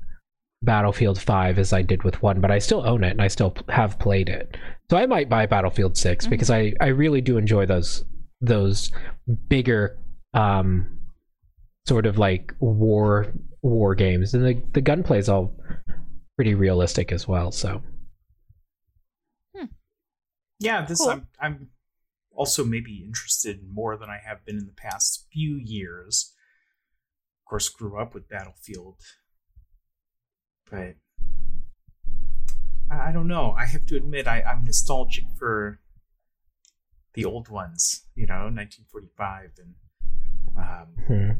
Battlefield 0.62 1.20
5 1.20 1.58
as 1.58 1.72
I 1.72 1.82
did 1.82 2.04
with 2.04 2.22
1, 2.22 2.40
but 2.40 2.50
I 2.50 2.58
still 2.58 2.86
own 2.86 3.02
it 3.04 3.10
and 3.10 3.20
I 3.22 3.28
still 3.28 3.54
have 3.68 3.98
played 3.98 4.28
it. 4.28 4.56
So 4.90 4.96
I 4.96 5.06
might 5.06 5.28
buy 5.28 5.46
Battlefield 5.46 5.96
6 5.96 6.26
Mhm. 6.26 6.30
because 6.30 6.50
I, 6.50 6.72
I 6.80 6.86
really 6.86 7.20
do 7.20 7.36
enjoy 7.36 7.66
those 7.66 8.04
those 8.40 8.92
bigger 9.48 9.98
um 10.34 10.86
sort 11.86 12.06
of 12.06 12.18
like 12.18 12.54
war 12.60 13.32
war 13.62 13.94
games 13.94 14.34
and 14.34 14.44
the 14.44 14.62
the 14.72 14.80
gunplay 14.80 15.18
is 15.18 15.28
all 15.28 15.56
pretty 16.36 16.54
realistic 16.54 17.12
as 17.12 17.26
well 17.26 17.50
so 17.50 17.82
Yeah, 20.58 20.84
this 20.84 20.98
Cool. 20.98 21.10
I'm 21.10 21.28
I'm 21.40 21.68
also 22.32 22.64
maybe 22.64 23.02
interested 23.04 23.60
more 23.72 23.96
than 23.96 24.08
I 24.10 24.18
have 24.24 24.44
been 24.44 24.58
in 24.58 24.66
the 24.66 24.72
past 24.72 25.26
few 25.32 25.54
years. 25.56 26.34
Of 27.42 27.48
course, 27.48 27.68
grew 27.68 27.98
up 27.98 28.14
with 28.14 28.28
Battlefield, 28.28 28.96
but 30.70 30.96
I, 32.90 33.08
I 33.08 33.12
don't 33.12 33.28
know. 33.28 33.54
I 33.56 33.66
have 33.66 33.86
to 33.86 33.96
admit, 33.96 34.26
I, 34.26 34.42
I'm 34.42 34.64
nostalgic 34.64 35.24
for 35.38 35.80
the 37.14 37.24
old 37.24 37.48
ones. 37.48 38.06
You 38.14 38.26
know, 38.26 38.50
1945 38.50 39.52
and 39.58 39.74
um, 40.58 40.86
hmm. 41.06 41.30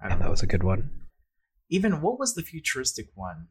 And 0.00 0.20
that 0.20 0.30
was 0.30 0.42
a 0.42 0.46
good 0.46 0.62
one. 0.62 0.90
Even 1.70 2.02
what 2.02 2.18
was 2.18 2.34
the 2.34 2.42
futuristic 2.42 3.08
one? 3.14 3.48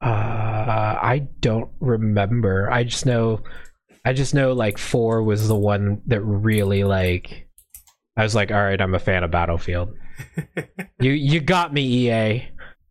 uh 0.00 0.06
I 1.02 1.26
don't 1.40 1.70
remember. 1.80 2.70
I 2.70 2.84
just 2.84 3.04
know 3.04 3.42
I 4.04 4.12
just 4.12 4.32
know 4.32 4.52
like 4.52 4.78
4 4.78 5.24
was 5.24 5.48
the 5.48 5.56
one 5.56 6.02
that 6.06 6.20
really 6.20 6.84
like 6.84 7.48
I 8.16 8.22
was 8.22 8.34
like 8.34 8.52
all 8.52 8.62
right 8.62 8.80
I'm 8.80 8.94
a 8.94 9.00
fan 9.00 9.24
of 9.24 9.30
Battlefield. 9.30 9.94
You 11.00 11.12
you 11.12 11.40
got 11.40 11.72
me 11.72 12.10
EA 12.10 12.48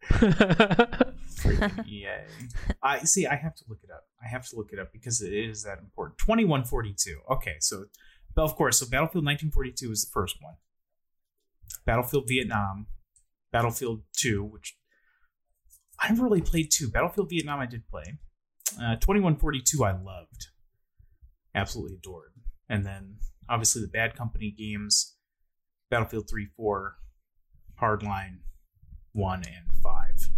EA. 1.46 2.08
I 2.84 3.00
see. 3.00 3.28
I 3.28 3.36
have 3.36 3.56
to 3.56 3.64
look 3.68 3.80
it 3.84 3.92
up. 3.92 4.06
I 4.24 4.28
have 4.28 4.48
to 4.50 4.56
look 4.56 4.70
it 4.72 4.80
up 4.80 4.92
because 4.92 5.22
it 5.22 5.34
is 5.34 5.64
that 5.64 5.80
important. 5.80 6.18
Twenty 6.18 6.46
one 6.46 6.64
forty 6.64 6.94
two. 6.98 7.20
Okay, 7.30 7.56
so 7.60 7.86
of 8.36 8.56
course, 8.56 8.80
so 8.80 8.88
Battlefield 8.90 9.26
nineteen 9.26 9.52
forty 9.52 9.72
two 9.72 9.92
is 9.92 10.06
the 10.06 10.12
first 10.12 10.38
one. 10.42 10.56
Battlefield 11.86 12.26
Vietnam, 12.28 12.88
Battlefield 13.52 14.04
two, 14.16 14.44
which 14.44 14.78
I 16.00 16.10
never 16.10 16.24
really 16.24 16.42
played 16.42 16.70
two. 16.72 16.90
Battlefield 16.90 17.30
Vietnam 17.30 17.60
I 17.60 17.66
did 17.66 17.88
play. 17.88 18.18
Uh, 18.82 18.96
twenty 18.98 19.22
one 19.22 19.38
forty 19.38 19.62
two 19.62 19.84
I 19.84 19.92
loved, 19.92 20.48
absolutely 21.56 21.98
adored, 21.98 22.34
and 22.70 22.86
then 22.86 23.18
obviously 23.50 23.82
the 23.82 23.88
Bad 23.88 24.16
Company 24.16 24.54
games, 24.58 25.16
Battlefield 25.90 26.30
three, 26.30 26.48
four, 26.56 26.98
Hardline, 27.82 28.40
one 29.14 29.40
and 29.40 29.82
five. 29.84 30.30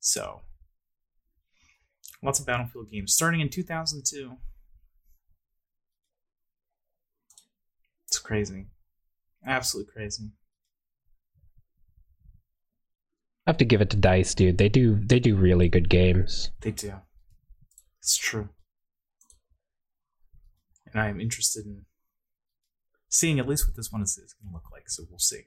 So, 0.00 0.40
lots 2.22 2.40
of 2.40 2.46
Battlefield 2.46 2.90
games 2.90 3.12
starting 3.12 3.40
in 3.40 3.50
2002. 3.50 4.36
It's 8.08 8.18
crazy. 8.18 8.66
Absolutely 9.46 9.92
crazy. 9.92 10.30
I 13.46 13.50
have 13.50 13.58
to 13.58 13.64
give 13.64 13.80
it 13.80 13.90
to 13.90 13.96
Dice 13.96 14.34
dude 14.34 14.58
they 14.58 14.68
do 14.68 15.00
they 15.02 15.18
do 15.18 15.34
really 15.34 15.68
good 15.68 15.88
games 15.88 16.50
They 16.60 16.70
do. 16.70 16.94
It's 18.00 18.16
true. 18.16 18.48
And 20.92 21.00
I 21.00 21.08
am 21.08 21.20
interested 21.20 21.66
in 21.66 21.84
seeing 23.08 23.38
at 23.38 23.46
least 23.48 23.68
what 23.68 23.76
this 23.76 23.92
one 23.92 24.02
is, 24.02 24.16
is 24.18 24.34
going 24.34 24.50
to 24.50 24.54
look 24.54 24.70
like, 24.72 24.88
so 24.88 25.04
we'll 25.08 25.18
see. 25.18 25.42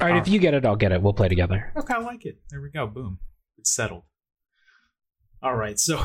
All 0.00 0.08
right 0.08 0.16
if 0.16 0.28
you 0.28 0.38
get 0.38 0.54
it 0.54 0.64
I'll 0.64 0.76
get 0.76 0.92
it 0.92 1.02
we'll 1.02 1.12
play 1.12 1.28
together 1.28 1.72
Okay, 1.76 1.94
I 1.94 1.98
like 1.98 2.24
it. 2.24 2.38
There 2.50 2.62
we 2.62 2.70
go. 2.70 2.86
Boom. 2.86 3.18
It's 3.58 3.74
settled. 3.74 4.04
All 5.42 5.56
right, 5.56 5.78
so 5.78 6.02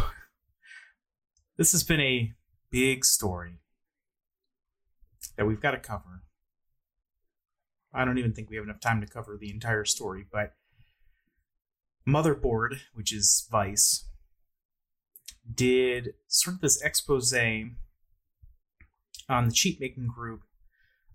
this 1.57 1.71
has 1.71 1.83
been 1.83 2.01
a 2.01 2.33
big 2.69 3.05
story 3.05 3.59
that 5.37 5.45
we've 5.45 5.61
got 5.61 5.71
to 5.71 5.79
cover. 5.79 6.23
I 7.93 8.03
don't 8.03 8.17
even 8.17 8.33
think 8.33 8.49
we 8.49 8.57
have 8.57 8.65
enough 8.65 8.81
time 8.81 8.99
to 9.01 9.07
cover 9.07 9.37
the 9.39 9.49
entire 9.51 9.85
story, 9.85 10.25
but 10.29 10.53
Motherboard, 12.07 12.79
which 12.93 13.13
is 13.13 13.47
Vice, 13.49 14.05
did 15.51 16.13
sort 16.27 16.55
of 16.55 16.61
this 16.61 16.81
expose 16.81 17.33
on 17.33 17.77
the 19.47 19.53
cheat 19.53 19.79
making 19.79 20.07
group, 20.07 20.41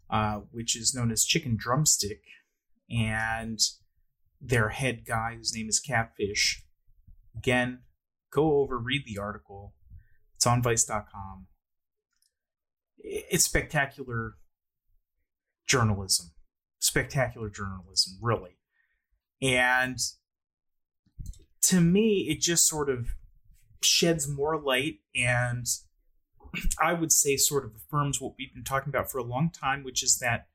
uh, 0.08 0.40
which 0.50 0.74
is 0.76 0.94
known 0.94 1.12
as 1.12 1.24
Chicken 1.24 1.56
Drumstick, 1.56 2.22
and 2.90 3.58
their 4.40 4.70
head 4.70 5.04
guy, 5.06 5.34
whose 5.36 5.54
name 5.54 5.68
is 5.68 5.80
Catfish. 5.80 6.64
Again, 7.36 7.80
go 8.30 8.58
over, 8.58 8.78
read 8.78 9.02
the 9.06 9.18
article. 9.18 9.74
It's 10.36 10.46
on 10.46 10.62
Vice.com. 10.62 11.46
It's 12.98 13.44
spectacular 13.44 14.34
journalism. 15.66 16.32
Spectacular 16.78 17.48
journalism, 17.48 18.18
really. 18.20 18.58
And 19.40 19.98
to 21.62 21.80
me, 21.80 22.26
it 22.28 22.40
just 22.40 22.68
sort 22.68 22.90
of 22.90 23.08
sheds 23.82 24.28
more 24.28 24.60
light 24.60 24.96
and 25.14 25.66
I 26.80 26.92
would 26.92 27.12
say 27.12 27.36
sort 27.36 27.64
of 27.64 27.72
affirms 27.74 28.20
what 28.20 28.34
we've 28.38 28.52
been 28.52 28.64
talking 28.64 28.90
about 28.90 29.10
for 29.10 29.18
a 29.18 29.24
long 29.24 29.50
time, 29.50 29.82
which 29.82 30.02
is 30.02 30.18
that 30.18 30.46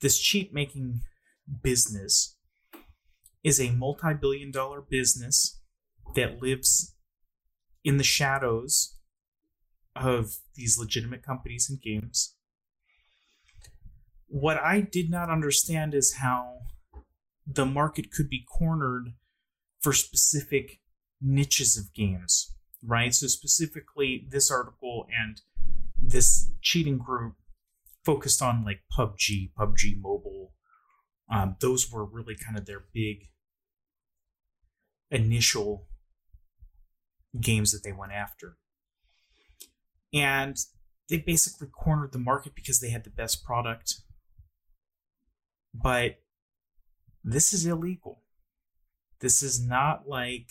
this 0.00 0.18
cheat 0.18 0.52
making 0.52 1.02
business 1.62 2.36
is 3.44 3.60
a 3.60 3.70
multi 3.70 4.14
billion 4.14 4.50
dollar 4.50 4.80
business 4.80 5.60
that 6.14 6.42
lives 6.42 6.94
in 7.84 7.96
the 7.96 8.04
shadows 8.04 8.96
of 9.94 10.38
these 10.54 10.78
legitimate 10.78 11.22
companies 11.22 11.68
and 11.70 11.80
games. 11.80 12.34
What 14.26 14.58
I 14.58 14.80
did 14.80 15.10
not 15.10 15.30
understand 15.30 15.94
is 15.94 16.14
how 16.14 16.58
the 17.46 17.64
market 17.64 18.10
could 18.10 18.28
be 18.28 18.44
cornered 18.44 19.14
for 19.80 19.92
specific 19.92 20.80
niches 21.20 21.76
of 21.76 21.94
games, 21.94 22.54
right? 22.84 23.14
So, 23.14 23.28
specifically, 23.28 24.26
this 24.28 24.50
article 24.50 25.06
and 25.16 25.40
this 25.96 26.50
cheating 26.60 26.98
group 26.98 27.34
focused 28.04 28.42
on 28.42 28.64
like 28.64 28.80
PUBG, 28.96 29.52
PUBG 29.58 30.00
Mobile. 30.00 30.52
Um, 31.30 31.56
those 31.60 31.90
were 31.90 32.04
really 32.04 32.36
kind 32.36 32.56
of 32.56 32.66
their 32.66 32.84
big 32.92 33.28
initial 35.10 35.86
games 37.40 37.72
that 37.72 37.82
they 37.82 37.92
went 37.92 38.12
after. 38.12 38.56
And 40.12 40.56
they 41.08 41.18
basically 41.18 41.68
cornered 41.68 42.12
the 42.12 42.18
market 42.18 42.54
because 42.54 42.80
they 42.80 42.90
had 42.90 43.04
the 43.04 43.10
best 43.10 43.44
product. 43.44 44.00
But 45.74 46.20
this 47.22 47.52
is 47.52 47.66
illegal. 47.66 48.22
This 49.20 49.42
is 49.42 49.64
not 49.64 50.08
like 50.08 50.50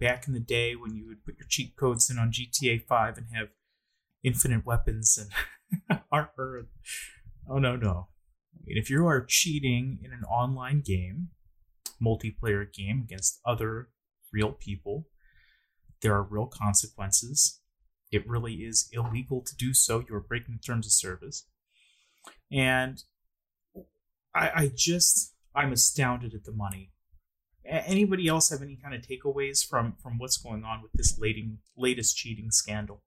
back 0.00 0.26
in 0.26 0.34
the 0.34 0.40
day 0.40 0.74
when 0.74 0.94
you 0.94 1.06
would 1.06 1.24
put 1.24 1.38
your 1.38 1.48
cheat 1.48 1.76
codes 1.76 2.10
in 2.10 2.18
on 2.18 2.32
GTA 2.32 2.86
5 2.86 3.18
and 3.18 3.26
have 3.34 3.48
infinite 4.22 4.64
weapons 4.64 5.18
and 5.18 6.00
armor. 6.12 6.68
Oh, 7.48 7.58
no, 7.58 7.76
no. 7.76 8.08
If 8.66 8.90
you 8.90 9.06
are 9.06 9.24
cheating 9.24 9.98
in 10.02 10.12
an 10.12 10.24
online 10.24 10.82
game, 10.84 11.28
multiplayer 12.02 12.70
game 12.72 13.02
against 13.04 13.40
other 13.46 13.88
real 14.32 14.52
people, 14.52 15.06
there 16.02 16.14
are 16.14 16.22
real 16.22 16.46
consequences. 16.46 17.60
It 18.10 18.28
really 18.28 18.54
is 18.56 18.88
illegal 18.92 19.42
to 19.42 19.56
do 19.56 19.74
so. 19.74 20.04
You're 20.08 20.20
breaking 20.20 20.54
the 20.54 20.60
terms 20.60 20.86
of 20.86 20.92
service. 20.92 21.46
And 22.52 23.02
I, 24.34 24.50
I 24.54 24.70
just, 24.74 25.34
I'm 25.54 25.72
astounded 25.72 26.34
at 26.34 26.44
the 26.44 26.52
money. 26.52 26.92
Anybody 27.66 28.28
else 28.28 28.50
have 28.50 28.60
any 28.60 28.76
kind 28.76 28.94
of 28.94 29.00
takeaways 29.00 29.66
from 29.66 29.94
from 30.02 30.18
what's 30.18 30.36
going 30.36 30.64
on 30.64 30.82
with 30.82 30.92
this 30.92 31.18
latest 31.76 32.16
cheating 32.16 32.50
scandal? 32.50 33.02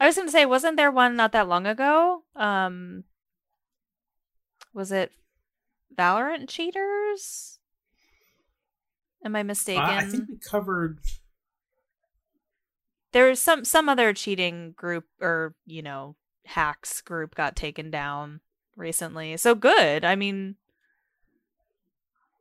I 0.00 0.06
was 0.06 0.16
gonna 0.16 0.30
say, 0.30 0.46
wasn't 0.46 0.76
there 0.76 0.90
one 0.90 1.16
not 1.16 1.32
that 1.32 1.48
long 1.48 1.66
ago? 1.66 2.22
Um, 2.36 3.04
was 4.72 4.92
it 4.92 5.12
Valorant 5.96 6.48
cheaters? 6.48 7.58
Am 9.24 9.34
I 9.34 9.42
mistaken? 9.42 9.82
Uh, 9.82 9.86
I 9.86 10.04
think 10.04 10.28
we 10.28 10.36
covered. 10.38 11.00
There's 13.12 13.40
some 13.40 13.64
some 13.64 13.88
other 13.88 14.12
cheating 14.12 14.72
group 14.76 15.04
or 15.20 15.54
you 15.66 15.82
know 15.82 16.14
hacks 16.46 17.00
group 17.00 17.34
got 17.34 17.56
taken 17.56 17.90
down 17.90 18.40
recently. 18.76 19.36
So 19.36 19.54
good. 19.54 20.04
I 20.04 20.14
mean, 20.14 20.56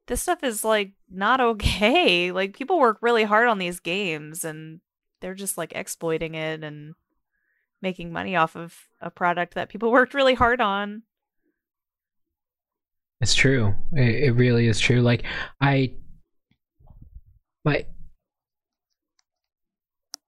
this 0.05 0.21
stuff 0.21 0.43
is 0.43 0.63
like 0.63 0.91
not 1.09 1.41
okay. 1.41 2.31
Like 2.31 2.55
people 2.55 2.79
work 2.79 2.99
really 3.01 3.23
hard 3.23 3.47
on 3.47 3.57
these 3.57 3.79
games 3.79 4.45
and 4.45 4.81
they're 5.19 5.33
just 5.33 5.57
like 5.57 5.73
exploiting 5.73 6.35
it 6.35 6.63
and 6.63 6.93
making 7.81 8.11
money 8.11 8.35
off 8.35 8.55
of 8.55 8.75
a 9.01 9.09
product 9.09 9.53
that 9.55 9.69
people 9.69 9.91
worked 9.97 10.13
really 10.13 10.33
hard 10.33 10.61
on. 10.61 11.03
It's 13.21 13.33
true. 13.35 13.73
It, 13.93 14.25
it 14.25 14.31
really 14.31 14.67
is 14.67 14.79
true. 14.79 15.01
Like 15.01 15.23
I, 15.59 15.93
my, 17.65 17.85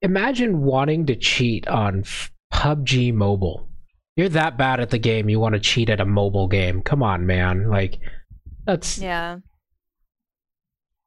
imagine 0.01 0.61
wanting 0.61 1.05
to 1.07 1.15
cheat 1.15 1.67
on 1.67 2.03
PUBG 2.51 3.13
Mobile. 3.13 3.67
You're 4.15 4.29
that 4.29 4.57
bad 4.57 4.79
at 4.79 4.89
the 4.89 4.97
game, 4.97 5.29
you 5.29 5.39
want 5.39 5.53
to 5.53 5.59
cheat 5.61 5.89
at 5.89 6.01
a 6.01 6.05
mobile 6.05 6.47
game. 6.47 6.81
Come 6.81 7.03
on, 7.03 7.25
man. 7.25 7.69
Like 7.69 7.99
that's 8.65 8.97
Yeah. 8.97 9.37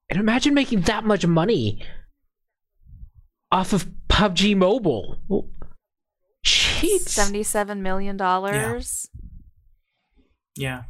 and 0.08 0.20
imagine 0.20 0.54
making 0.54 0.82
that 0.82 1.04
much 1.04 1.26
money 1.26 1.82
off 3.50 3.72
of 3.72 3.86
PUBG 4.08 4.56
Mobile. 4.56 5.18
Well, 6.82 6.98
Seventy-seven 6.98 7.82
million 7.82 8.16
dollars. 8.16 9.08
Yeah. 10.56 10.84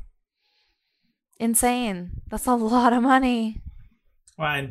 Insane. 1.39 2.23
That's 2.29 2.47
a 2.47 2.55
lot 2.55 2.93
of 2.93 3.03
money. 3.03 3.61
Well, 4.39 4.55
and 4.55 4.69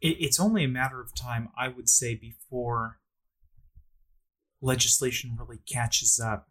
it, 0.00 0.16
it's 0.20 0.40
only 0.40 0.64
a 0.64 0.68
matter 0.68 1.00
of 1.00 1.14
time, 1.14 1.48
I 1.56 1.68
would 1.68 1.88
say, 1.88 2.14
before 2.14 2.98
legislation 4.60 5.36
really 5.38 5.60
catches 5.70 6.20
up 6.20 6.48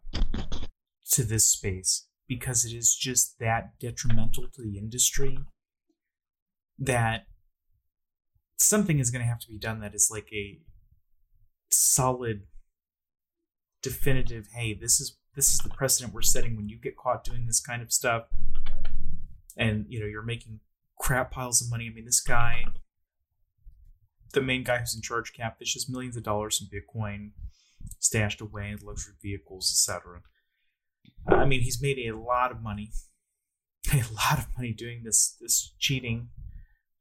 to 1.12 1.22
this 1.22 1.46
space 1.46 2.06
because 2.26 2.64
it 2.64 2.74
is 2.74 2.94
just 2.94 3.38
that 3.38 3.78
detrimental 3.80 4.44
to 4.54 4.62
the 4.62 4.78
industry 4.78 5.38
that 6.78 7.26
something 8.56 8.98
is 8.98 9.10
going 9.10 9.22
to 9.22 9.28
have 9.28 9.40
to 9.40 9.48
be 9.48 9.58
done 9.58 9.80
that 9.80 9.94
is 9.94 10.08
like 10.10 10.28
a 10.32 10.58
solid 11.70 12.42
definitive 13.82 14.48
hey 14.54 14.74
this 14.74 15.00
is 15.00 15.16
this 15.36 15.54
is 15.54 15.58
the 15.58 15.70
precedent 15.70 16.12
we're 16.12 16.22
setting 16.22 16.56
when 16.56 16.68
you 16.68 16.76
get 16.76 16.96
caught 16.96 17.24
doing 17.24 17.46
this 17.46 17.60
kind 17.60 17.82
of 17.82 17.92
stuff. 17.92 18.24
And 19.56 19.86
you 19.88 20.00
know 20.00 20.06
you're 20.06 20.22
making 20.22 20.60
crap 20.98 21.30
piles 21.30 21.62
of 21.62 21.70
money. 21.70 21.88
I 21.90 21.94
mean 21.94 22.04
this 22.04 22.20
guy 22.20 22.64
the 24.32 24.40
main 24.40 24.62
guy 24.62 24.78
who's 24.78 24.94
in 24.94 25.02
charge 25.02 25.30
of 25.30 25.34
catfish 25.34 25.74
has 25.74 25.88
millions 25.88 26.16
of 26.16 26.22
dollars 26.22 26.62
in 26.62 26.68
bitcoin 26.68 27.30
stashed 27.98 28.40
away 28.40 28.70
in 28.70 28.78
luxury 28.86 29.14
vehicles 29.20 29.72
etc 29.74 30.20
i 31.36 31.44
mean 31.44 31.62
he's 31.62 31.82
made 31.82 31.98
a 31.98 32.16
lot 32.16 32.52
of 32.52 32.62
money 32.62 32.92
a 33.92 33.96
lot 34.14 34.38
of 34.38 34.46
money 34.56 34.72
doing 34.72 35.02
this 35.04 35.36
this 35.40 35.74
cheating 35.78 36.28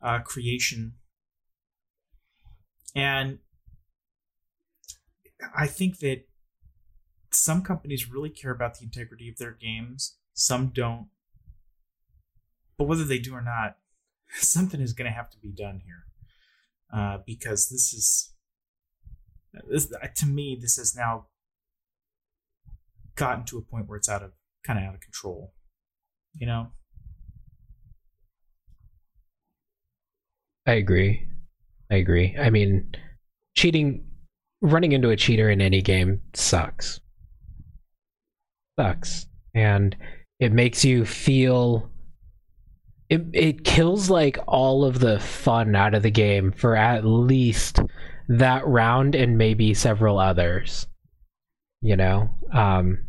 uh, 0.01 0.19
creation. 0.19 0.93
And 2.95 3.39
i 5.55 5.67
think 5.67 6.00
that 6.00 6.28
some 7.31 7.62
companies 7.62 8.09
really 8.09 8.29
care 8.29 8.51
about 8.51 8.77
the 8.77 8.86
integrity 8.86 9.29
of 9.29 9.38
their 9.38 9.51
games 9.51 10.17
some 10.33 10.67
don't 10.67 11.07
but 12.77 12.86
whether 12.86 13.03
they 13.03 13.19
do 13.19 13.33
or 13.33 13.41
not 13.41 13.77
something 14.33 14.81
is 14.81 14.93
going 14.93 15.09
to 15.09 15.15
have 15.15 15.29
to 15.29 15.38
be 15.38 15.50
done 15.50 15.81
here 15.86 16.05
uh, 16.93 17.17
because 17.25 17.69
this 17.69 17.93
is 17.93 18.33
this 19.69 19.91
to 20.15 20.25
me 20.25 20.57
this 20.59 20.77
has 20.77 20.95
now 20.95 21.27
gotten 23.15 23.43
to 23.43 23.57
a 23.57 23.62
point 23.62 23.88
where 23.88 23.98
it's 23.98 24.09
out 24.09 24.24
of 24.24 24.31
kind 24.63 24.79
of 24.79 24.86
out 24.86 24.95
of 24.95 25.01
control 25.01 25.53
you 26.36 26.45
know 26.45 26.71
I 30.69 30.74
agree. 30.74 31.25
I 31.89 31.95
agree. 31.95 32.36
I 32.39 32.51
mean, 32.51 32.91
cheating, 33.56 34.06
running 34.62 34.91
into 34.91 35.10
a 35.10 35.15
cheater 35.15 35.49
in 35.49 35.62
any 35.62 35.82
game 35.82 36.21
sucks. 36.36 36.99
Sucks. 38.80 39.28
And 39.54 39.96
it 40.39 40.54
makes 40.54 40.86
you 40.86 41.06
feel. 41.06 41.92
It, 43.10 43.26
it 43.34 43.63
kills 43.65 44.10
like 44.10 44.38
all 44.48 44.86
of 44.86 45.00
the 45.00 45.20
fun 45.20 45.76
out 45.76 45.96
of 45.96 46.04
the 46.04 46.12
game 46.12 46.52
for 46.52 46.76
at 46.76 47.04
least 47.04 47.80
that 48.28 48.65
round 48.68 49.15
and 49.15 49.38
maybe 49.38 49.74
several 49.74 50.20
others. 50.20 50.88
You 51.82 51.98
know? 51.98 52.30
Um, 52.54 53.06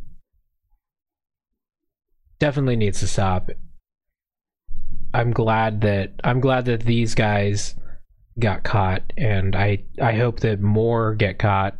definitely 2.41 2.77
needs 2.77 3.01
to 3.01 3.07
stop. 3.07 3.51
I'm 5.13 5.33
glad 5.33 5.83
that 5.83 6.15
I'm 6.25 6.41
glad 6.41 6.65
that 6.65 6.81
these 6.81 7.15
guys 7.15 7.75
got 8.39 8.63
caught, 8.63 9.03
and 9.17 9.55
I 9.57 9.85
I 10.01 10.13
hope 10.13 10.41
that 10.41 10.61
more 10.61 11.15
get 11.15 11.39
caught. 11.39 11.77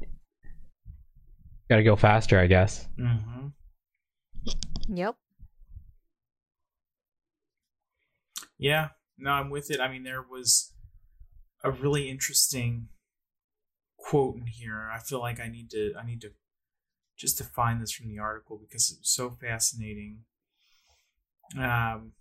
Got 1.69 1.77
to 1.77 1.85
go 1.85 1.97
faster, 1.97 2.39
I 2.39 2.49
guess. 2.49 2.89
mm-hmm. 2.99 3.49
Yep. 4.93 5.15
Yeah, 8.59 8.89
no, 9.17 9.31
I'm 9.31 9.49
with 9.49 9.71
it. 9.71 9.81
I 9.81 9.89
mean, 9.89 10.03
there 10.03 10.23
was 10.23 10.73
a 11.63 11.71
really 11.71 12.11
interesting 12.11 12.89
quote 13.97 14.37
in 14.37 14.47
here. 14.47 14.91
I 14.93 14.99
feel 14.99 15.21
like 15.21 15.39
I 15.39 15.49
need 15.49 15.71
to 15.71 15.95
I 15.99 16.05
need 16.05 16.21
to 16.23 16.31
just 17.17 17.39
to 17.39 17.45
find 17.45 17.81
this 17.81 17.93
from 17.93 18.09
the 18.09 18.19
article 18.19 18.59
because 18.61 18.91
it 18.91 18.99
was 19.01 19.11
so 19.11 19.31
fascinating. 19.31 20.25
Um, 21.57 22.13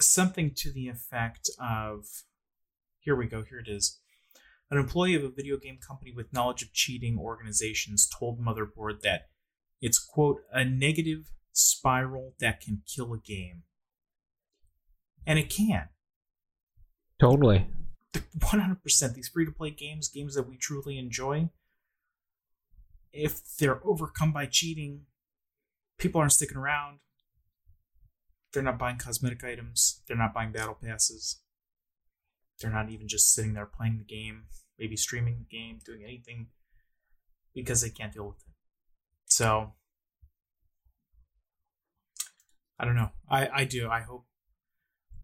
something 0.00 0.52
to 0.56 0.72
the 0.72 0.88
effect 0.88 1.50
of 1.60 2.06
here 3.00 3.14
we 3.14 3.26
go, 3.26 3.42
here 3.42 3.58
it 3.58 3.68
is. 3.68 4.00
An 4.70 4.78
employee 4.78 5.14
of 5.14 5.22
a 5.22 5.28
video 5.28 5.58
game 5.58 5.78
company 5.86 6.12
with 6.14 6.32
knowledge 6.32 6.62
of 6.62 6.72
cheating 6.72 7.18
organizations 7.18 8.08
told 8.08 8.40
Motherboard 8.40 9.02
that 9.02 9.28
it's, 9.80 9.98
quote, 9.98 10.38
a 10.52 10.64
negative 10.64 11.32
spiral 11.52 12.34
that 12.40 12.60
can 12.60 12.82
kill 12.86 13.12
a 13.12 13.18
game. 13.18 13.62
And 15.26 15.38
it 15.38 15.50
can. 15.50 15.88
Totally. 17.18 17.66
100% 18.38 19.14
these 19.14 19.28
free 19.28 19.44
to 19.44 19.52
play 19.52 19.70
games, 19.70 20.08
games 20.08 20.34
that 20.34 20.48
we 20.48 20.56
truly 20.56 20.98
enjoy, 20.98 21.50
if 23.12 23.40
they're 23.58 23.80
overcome 23.84 24.32
by 24.32 24.46
cheating, 24.46 25.02
people 25.98 26.20
aren't 26.20 26.32
sticking 26.32 26.56
around. 26.56 26.98
They're 28.52 28.62
not 28.62 28.78
buying 28.78 28.98
cosmetic 28.98 29.42
items. 29.44 30.02
They're 30.06 30.16
not 30.16 30.34
buying 30.34 30.52
battle 30.52 30.78
passes. 30.82 31.40
They're 32.60 32.70
not 32.70 32.90
even 32.90 33.08
just 33.08 33.32
sitting 33.32 33.54
there 33.54 33.66
playing 33.66 33.98
the 33.98 34.04
game, 34.04 34.44
maybe 34.78 34.96
streaming 34.96 35.38
the 35.38 35.56
game, 35.56 35.78
doing 35.84 36.02
anything 36.04 36.48
because 37.54 37.82
they 37.82 37.90
can't 37.90 38.12
deal 38.12 38.28
with 38.28 38.38
it. 38.38 38.45
So, 39.26 39.72
I 42.78 42.84
don't 42.84 42.96
know. 42.96 43.10
I, 43.28 43.48
I 43.48 43.64
do. 43.64 43.88
I 43.88 44.00
hope 44.00 44.26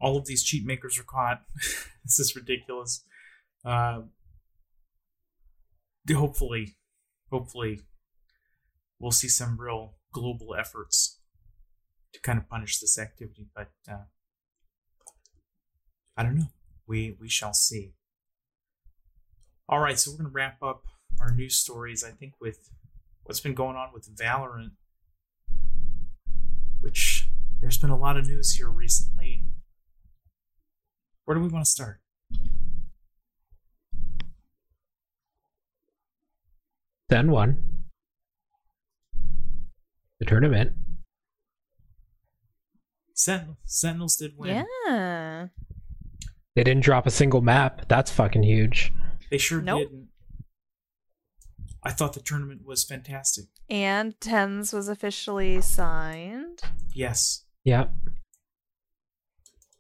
all 0.01 0.17
of 0.17 0.27
these 0.27 0.43
cheat 0.43 0.67
makers 0.67 0.99
are 0.99 1.05
caught. 1.05 1.43
this 2.05 2.19
is 2.19 2.35
ridiculous. 2.35 3.05
Uh, 3.65 4.03
hopefully, 6.13 6.77
hopefully, 7.31 7.81
we'll 8.99 9.13
see 9.13 9.29
some 9.29 9.61
real 9.61 9.95
global 10.13 10.55
efforts 10.55 11.21
to 12.13 12.21
kind 12.21 12.39
of 12.39 12.49
punish 12.49 12.79
this 12.81 12.99
activity. 12.99 13.47
But 13.55 13.71
uh, 13.89 14.05
I 16.17 16.23
don't 16.25 16.37
know. 16.37 16.51
We 16.87 17.17
we 17.21 17.29
shall 17.29 17.55
see. 17.55 17.95
All 19.69 19.79
right, 19.79 19.99
so 19.99 20.11
we're 20.11 20.19
gonna 20.19 20.31
wrap 20.31 20.63
up 20.63 20.83
our 21.21 21.35
news 21.35 21.57
stories. 21.57 22.03
I 22.03 22.11
think 22.11 22.35
with 22.41 22.69
what's 23.25 23.41
been 23.41 23.55
going 23.55 23.77
on 23.77 23.91
with 23.93 24.15
Valorant, 24.17 24.73
which 26.81 27.29
there's 27.61 27.79
been 27.79 27.91
a 27.91 27.99
lot 27.99 28.17
of 28.17 28.27
news 28.27 28.55
here 28.55 28.69
recently. 28.69 29.45
Where 31.25 31.37
do 31.37 31.41
we 31.43 31.49
want 31.49 31.65
to 31.65 31.71
start? 31.71 32.01
Then 37.09 37.31
one. 37.31 37.63
The 40.19 40.27
tournament. 40.27 40.73
Sentinel, 43.15 43.59
Sentinels 43.67 44.17
did 44.17 44.33
win. 44.37 44.65
Yeah. 44.87 45.49
They 46.57 46.65
didn't 46.65 46.83
drop 46.83 47.07
a 47.07 47.11
single 47.11 47.41
map. 47.41 47.87
That's 47.89 48.11
fucking 48.11 48.43
huge. 48.43 48.93
They 49.31 49.39
sure 49.39 49.61
Nope. 49.61 49.89
didn't. 49.91 50.09
I 51.83 51.91
thought 51.91 52.13
the 52.13 52.21
tournament 52.21 52.65
was 52.65 52.85
fantastic. 52.85 53.47
And 53.69 54.19
TenZ 54.21 54.73
was 54.73 54.89
officially 54.89 55.61
signed. 55.61 56.61
Yes. 56.95 57.45
Yep. 57.65 57.93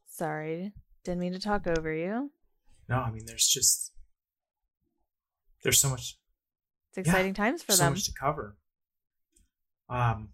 Sorry. 0.09 0.73
Didn't 1.05 1.21
mean 1.21 1.33
to 1.33 1.41
talk 1.41 1.67
over 1.67 1.93
you. 1.93 2.31
No, 2.88 2.97
I 2.99 3.11
mean 3.11 3.25
there's 3.27 3.47
just 3.47 3.93
there's 5.62 5.79
so 5.81 5.88
much 5.91 6.19
It's 6.91 6.99
exciting 6.99 7.35
Yeah, 7.35 7.45
times 7.45 7.62
for 7.62 7.73
so 7.73 7.85
them. 7.85 7.93
much 7.93 8.05
to 8.05 8.12
cover. 8.12 8.57
Um 9.88 10.31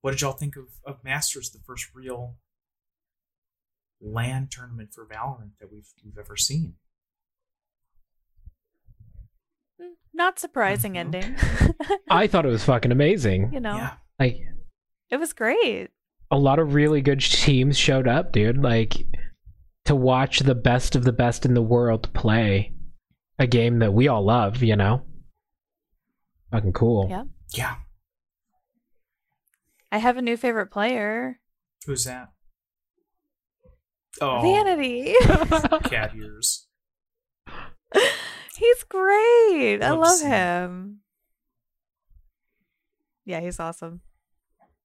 what 0.00 0.10
did 0.10 0.20
y'all 0.20 0.32
think 0.32 0.56
of, 0.56 0.64
of 0.84 1.04
Masters, 1.04 1.50
the 1.50 1.60
first 1.64 1.94
real 1.94 2.36
LAN 4.00 4.48
tournament 4.50 4.92
for 4.92 5.06
Valorant 5.06 5.52
that 5.60 5.72
we've 5.72 5.88
we've 6.04 6.18
ever 6.18 6.36
seen? 6.36 6.74
Not 10.14 10.38
surprising 10.38 10.92
Mhm. 10.94 10.96
ending. 10.98 11.36
I 12.10 12.26
thought 12.26 12.44
it 12.44 12.50
was 12.50 12.64
fucking 12.64 12.92
amazing. 12.92 13.50
you 13.52 13.60
know. 13.60 13.76
Yeah. 13.76 13.94
Like 14.18 14.38
It 15.10 15.16
was 15.18 15.32
great. 15.32 15.88
A 16.30 16.38
lot 16.38 16.58
of 16.58 16.74
really 16.74 17.00
good 17.02 17.20
teams 17.20 17.76
showed 17.78 18.06
up, 18.08 18.32
dude. 18.32 18.58
Like 18.62 19.06
to 19.84 19.94
watch 19.94 20.40
the 20.40 20.54
best 20.54 20.94
of 20.96 21.04
the 21.04 21.12
best 21.12 21.44
in 21.44 21.54
the 21.54 21.62
world 21.62 22.12
play 22.14 22.72
a 23.38 23.46
game 23.46 23.78
that 23.80 23.92
we 23.92 24.06
all 24.08 24.24
love, 24.24 24.62
you 24.62 24.76
know? 24.76 25.04
Fucking 26.52 26.72
cool. 26.74 27.06
Yeah. 27.10 27.24
Yeah. 27.54 27.74
I 29.90 29.98
have 29.98 30.16
a 30.16 30.22
new 30.22 30.36
favorite 30.36 30.68
player. 30.70 31.40
Who's 31.86 32.04
that? 32.04 32.28
Oh, 34.20 34.40
Vanity. 34.42 35.14
cat 35.90 36.12
ears. 36.14 36.66
he's 38.62 38.84
great. 38.84 39.82
I 39.82 39.90
Love 39.90 40.20
him. 40.20 41.00
Yeah, 43.24 43.40
he's 43.40 43.60
awesome. 43.60 44.00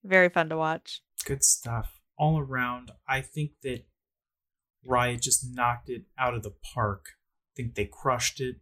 Very 0.03 0.29
fun 0.29 0.49
to 0.49 0.57
watch. 0.57 1.01
Good 1.25 1.43
stuff 1.43 2.01
all 2.17 2.39
around. 2.39 2.91
I 3.07 3.21
think 3.21 3.51
that 3.63 3.85
Riot 4.85 5.21
just 5.21 5.45
knocked 5.53 5.89
it 5.89 6.03
out 6.17 6.33
of 6.33 6.43
the 6.43 6.53
park. 6.73 7.05
I 7.51 7.53
think 7.55 7.75
they 7.75 7.85
crushed 7.85 8.39
it. 8.39 8.57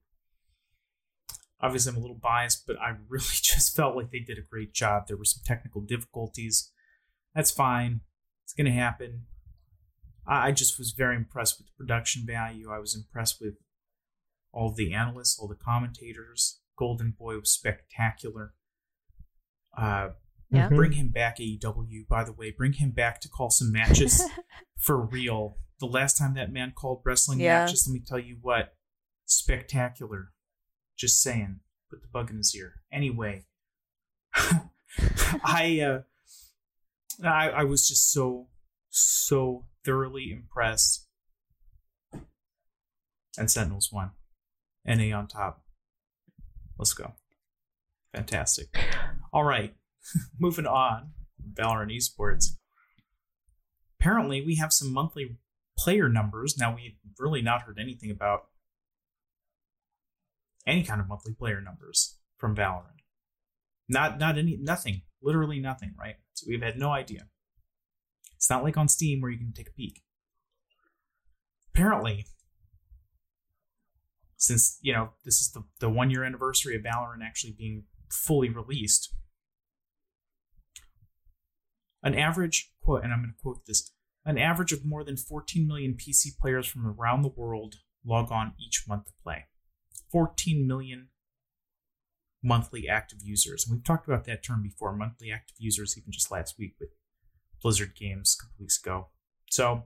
Obviously, 1.62 1.92
I'm 1.92 1.98
a 1.98 2.02
little 2.02 2.20
biased, 2.22 2.68
but 2.68 2.78
I 2.80 2.96
really 3.10 3.26
just 3.42 3.76
felt 3.76 3.96
like 3.96 4.12
they 4.12 4.20
did 4.20 4.38
a 4.38 4.50
great 4.50 4.74
job. 4.74 5.08
There 5.08 5.18
were 5.18 5.26
some 5.26 5.44
technical 5.46 5.82
difficulties. 5.82 6.72
That's 7.34 7.52
fine. 7.52 8.02
It's 8.44 8.54
going 8.54 8.66
to 8.66 8.72
happen. 8.72 9.24
I 10.28 10.52
just 10.52 10.80
was 10.80 10.92
very 10.92 11.16
impressed 11.16 11.60
with 11.60 11.68
the 11.68 11.74
production 11.78 12.24
value. 12.26 12.72
I 12.72 12.80
was 12.80 12.96
impressed 12.96 13.40
with 13.40 13.56
all 14.56 14.72
the 14.72 14.94
analysts, 14.94 15.38
all 15.38 15.48
the 15.48 15.56
commentators. 15.56 16.62
Golden 16.78 17.12
Boy 17.12 17.38
was 17.38 17.52
spectacular. 17.52 18.54
Uh, 19.78 20.10
Yeah. 20.50 20.70
Mhm. 20.70 20.76
Bring 20.76 20.92
him 20.94 21.10
back, 21.10 21.40
AEW, 21.40 22.06
by 22.08 22.24
the 22.24 22.32
way. 22.32 22.52
Bring 22.52 22.74
him 22.74 22.92
back 22.92 23.20
to 23.22 23.28
call 23.30 23.50
some 23.50 23.72
matches 23.72 24.22
for 24.78 25.00
real. 25.06 25.58
The 25.80 25.88
last 25.88 26.18
time 26.18 26.34
that 26.36 26.52
man 26.52 26.72
called 26.72 27.02
wrestling 27.04 27.40
Yeah. 27.40 27.66
matches, 27.66 27.86
let 27.88 27.94
me 27.94 28.00
tell 28.00 28.20
you 28.20 28.38
what, 28.42 28.78
spectacular. 29.26 30.32
Just 30.96 31.22
saying. 31.22 31.60
Put 31.90 32.02
the 32.02 32.08
bug 32.08 32.30
in 32.32 32.38
his 32.38 32.56
ear. 32.56 32.82
Anyway, 32.92 33.46
I, 35.44 35.80
uh, 35.82 36.02
I 37.24 37.50
I 37.50 37.64
was 37.64 37.88
just 37.88 38.12
so 38.12 38.50
so 38.90 39.66
thoroughly 39.84 40.32
impressed. 40.32 41.08
And 43.38 43.52
Sentinels 43.52 43.92
won. 43.92 44.12
NA 44.86 45.18
on 45.18 45.28
top. 45.28 45.64
Let's 46.78 46.94
go. 46.94 47.14
Fantastic. 48.14 48.78
All 49.34 49.44
right. 49.44 49.74
Moving 50.40 50.66
on. 50.66 51.12
Valorant 51.54 51.92
Esports. 51.92 52.58
Apparently, 54.00 54.42
we 54.42 54.56
have 54.56 54.72
some 54.72 54.94
monthly 54.94 55.38
player 55.78 56.10
numbers. 56.10 56.58
Now, 56.58 56.76
we've 56.76 56.96
really 57.18 57.42
not 57.42 57.64
heard 57.64 57.80
anything 57.80 58.12
about 58.12 58.48
any 60.68 60.84
kind 60.84 61.00
of 61.02 61.08
monthly 61.08 61.34
player 61.34 61.62
numbers 61.62 62.18
from 62.38 62.56
Valorant. 62.56 63.02
Not, 63.88 64.20
not 64.20 64.38
any, 64.38 64.58
nothing. 64.62 65.02
Literally 65.22 65.60
nothing, 65.60 65.94
right? 66.00 66.16
So 66.34 66.46
we've 66.48 66.62
had 66.62 66.78
no 66.78 66.92
idea. 66.92 67.28
It's 68.36 68.50
not 68.50 68.64
like 68.64 68.78
on 68.78 68.88
Steam 68.88 69.22
where 69.22 69.32
you 69.32 69.38
can 69.38 69.54
take 69.54 69.70
a 69.70 69.74
peek. 69.74 70.02
Apparently, 71.74 72.26
since 74.46 74.78
you 74.82 74.94
know 74.94 75.10
this 75.24 75.42
is 75.42 75.52
the, 75.52 75.64
the 75.80 75.90
one 75.90 76.10
year 76.10 76.24
anniversary 76.24 76.76
of 76.76 76.84
Valorant 76.84 77.24
actually 77.24 77.56
being 77.58 77.84
fully 78.10 78.50
released, 78.50 79.14
an 82.04 82.16
average 82.16 82.72
quote, 82.82 83.04
and 83.04 83.12
I'm 83.12 83.20
going 83.20 83.34
to 83.36 83.42
quote 83.42 83.66
this: 83.66 83.92
an 84.26 84.38
average 84.38 84.72
of 84.72 84.86
more 84.86 85.04
than 85.04 85.18
14 85.18 85.68
million 85.68 85.94
PC 85.94 86.38
players 86.40 86.68
from 86.68 86.86
around 86.86 87.22
the 87.22 87.34
world 87.36 87.76
log 88.06 88.32
on 88.32 88.54
each 88.60 88.86
month 88.88 89.06
to 89.06 89.14
play. 89.24 89.46
14 90.12 90.68
million 90.68 91.10
monthly 92.44 92.88
active 92.88 93.20
users. 93.24 93.66
And 93.66 93.76
we've 93.76 93.84
talked 93.84 94.08
about 94.08 94.26
that 94.26 94.44
term 94.44 94.62
before, 94.62 94.96
monthly 94.96 95.32
active 95.32 95.56
users, 95.58 95.98
even 95.98 96.12
just 96.12 96.32
last 96.32 96.56
week 96.60 96.76
with 96.80 96.90
Blizzard 97.62 97.96
games 97.96 98.38
a 98.38 98.44
couple 98.44 98.56
weeks 98.60 98.80
ago. 98.80 99.08
So 99.50 99.86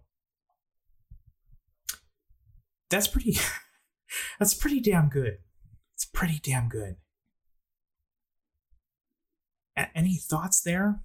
that's 2.90 3.08
pretty 3.08 3.38
that's 4.40 4.54
pretty 4.54 4.80
damn 4.80 5.10
good. 5.10 5.38
It's 5.96 6.06
pretty 6.06 6.40
damn 6.44 6.70
good. 6.70 6.96
A- 9.78 9.96
any 9.98 10.18
thoughts 10.18 10.62
there? 10.62 11.00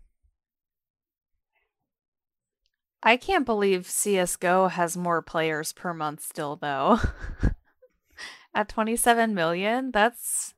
I 3.02 3.16
can't 3.16 3.44
believe 3.44 3.82
CSGO 3.82 4.70
has 4.70 4.96
more 4.96 5.20
players 5.20 5.72
per 5.72 5.92
month 5.92 6.22
still, 6.22 6.56
though. 6.56 6.98
At 8.54 8.68
27 8.68 9.34
million, 9.34 9.90
that's 9.90 10.54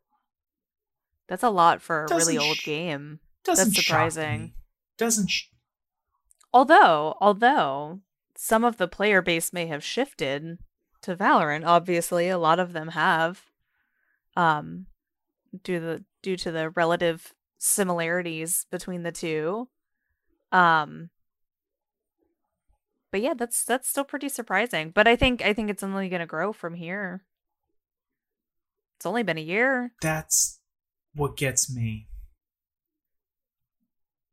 that's 1.29 1.43
a 1.43 1.51
lot 1.51 1.83
for 1.83 2.05
a 2.05 2.09
really 2.09 2.35
Doesn't 2.35 2.39
old 2.49 2.57
sh- 2.59 2.65
game. 2.65 3.21
Doesn't 3.43 3.75
That's 3.75 3.85
surprising. 3.87 4.53
Doesn't 4.99 5.29
sh- 5.29 5.47
Although, 6.53 7.17
although 7.21 8.01
some 8.37 8.65
of 8.65 8.77
the 8.77 8.87
player 8.87 9.23
base 9.23 9.53
may 9.53 9.67
have 9.67 9.83
shifted 9.83 10.59
to 11.07 11.17
Valorant, 11.17 11.65
obviously 11.65 12.29
a 12.29 12.39
lot 12.39 12.59
of 12.59 12.73
them 12.73 12.89
have, 12.89 13.45
um, 14.37 14.87
due 15.63 15.81
the 15.81 16.05
due 16.23 16.37
to 16.37 16.51
the 16.51 16.71
relative 16.71 17.33
similarities 17.59 18.67
between 18.71 19.05
the 19.05 19.13
two. 19.13 19.69
Um, 20.53 21.11
but 23.13 23.21
yeah, 23.21 23.35
that's 23.35 23.65
that's 23.65 23.89
still 23.89 24.05
pretty 24.05 24.29
surprising. 24.29 24.91
But 24.91 25.07
I 25.07 25.15
think 25.17 25.43
I 25.43 25.53
think 25.53 25.71
it's 25.71 25.83
only 25.83 26.09
to 26.09 26.27
grow 26.27 26.53
from 26.53 26.75
here. 26.75 27.23
It's 28.97 29.07
only 29.07 29.23
been 29.23 29.39
a 29.39 29.43
year. 29.43 29.93
that's 30.01 30.61
what 31.15 31.37
gets 31.37 31.73
me. 31.73 32.09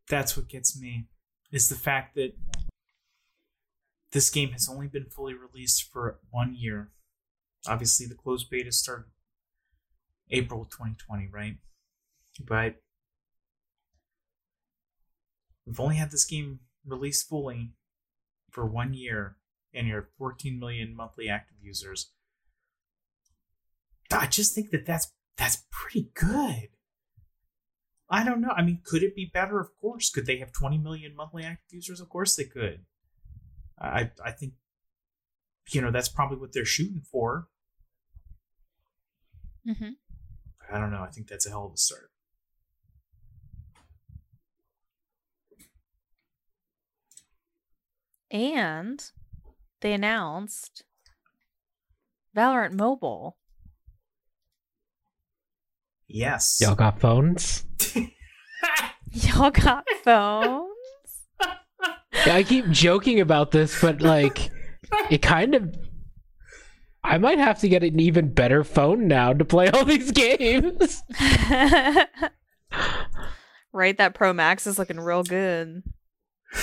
That's 0.09 0.35
what 0.35 0.49
gets 0.49 0.79
me 0.79 1.07
is 1.51 1.69
the 1.69 1.75
fact 1.75 2.15
that 2.15 2.33
this 4.13 4.29
game 4.29 4.51
has 4.51 4.69
only 4.69 4.87
been 4.87 5.05
fully 5.09 5.33
released 5.33 5.89
for 5.91 6.19
one 6.29 6.55
year. 6.55 6.91
Obviously, 7.67 8.05
the 8.05 8.15
closed 8.15 8.49
beta 8.49 8.71
started 8.71 9.07
April 10.29 10.65
2020, 10.65 11.29
right? 11.31 11.57
But 12.39 12.75
we've 15.65 15.79
only 15.79 15.95
had 15.95 16.11
this 16.11 16.25
game 16.25 16.59
released 16.85 17.27
fully 17.27 17.73
for 18.51 18.65
one 18.65 18.93
year, 18.93 19.37
and 19.73 19.87
you're 19.87 20.09
14 20.17 20.59
million 20.59 20.95
monthly 20.95 21.27
active 21.27 21.57
users. 21.61 22.11
I 24.11 24.27
just 24.27 24.53
think 24.53 24.69
that 24.69 24.85
that's 24.85 25.11
that's 25.37 25.65
pretty 25.71 26.11
good. 26.13 26.69
I 28.09 28.23
don't 28.23 28.41
know. 28.41 28.51
I 28.55 28.61
mean, 28.61 28.81
could 28.85 29.01
it 29.01 29.15
be 29.15 29.31
better? 29.33 29.59
Of 29.59 29.69
course. 29.81 30.11
Could 30.11 30.27
they 30.27 30.37
have 30.37 30.51
20 30.51 30.77
million 30.77 31.15
monthly 31.15 31.43
active 31.43 31.71
users? 31.71 31.99
Of 31.99 32.09
course 32.09 32.35
they 32.35 32.43
could. 32.43 32.85
I 33.83 34.11
I 34.23 34.31
think 34.31 34.53
you 35.71 35.81
know 35.81 35.91
that's 35.91 36.09
probably 36.09 36.37
what 36.37 36.53
they're 36.53 36.65
shooting 36.65 37.01
for. 37.11 37.47
Mm-hmm. 39.67 39.91
I 40.71 40.79
don't 40.79 40.91
know. 40.91 41.01
I 41.01 41.07
think 41.07 41.27
that's 41.27 41.45
a 41.45 41.49
hell 41.49 41.65
of 41.65 41.73
a 41.73 41.77
start. 41.77 42.09
And 48.31 49.03
they 49.81 49.93
announced 49.93 50.83
Valorant 52.35 52.73
Mobile. 52.73 53.37
Yes. 56.07 56.57
Y'all 56.59 56.75
got 56.75 56.99
phones? 56.99 57.65
Y'all 59.11 59.51
got 59.51 59.85
phones? 60.03 60.72
Yeah, 62.25 62.35
I 62.35 62.43
keep 62.43 62.69
joking 62.69 63.19
about 63.19 63.51
this, 63.51 63.79
but 63.81 64.01
like, 64.01 64.49
it 65.09 65.21
kind 65.21 65.55
of. 65.55 65.75
I 67.03 67.17
might 67.17 67.37
have 67.37 67.59
to 67.59 67.67
get 67.67 67.83
an 67.83 67.99
even 67.99 68.33
better 68.33 68.63
phone 68.63 69.07
now 69.09 69.33
to 69.33 69.43
play 69.43 69.67
all 69.69 69.83
these 69.83 70.11
games. 70.13 71.03
right, 73.73 73.97
that 73.97 74.13
Pro 74.15 74.31
Max 74.31 74.65
is 74.67 74.79
looking 74.79 74.99
real 74.99 75.23
good. 75.23 75.83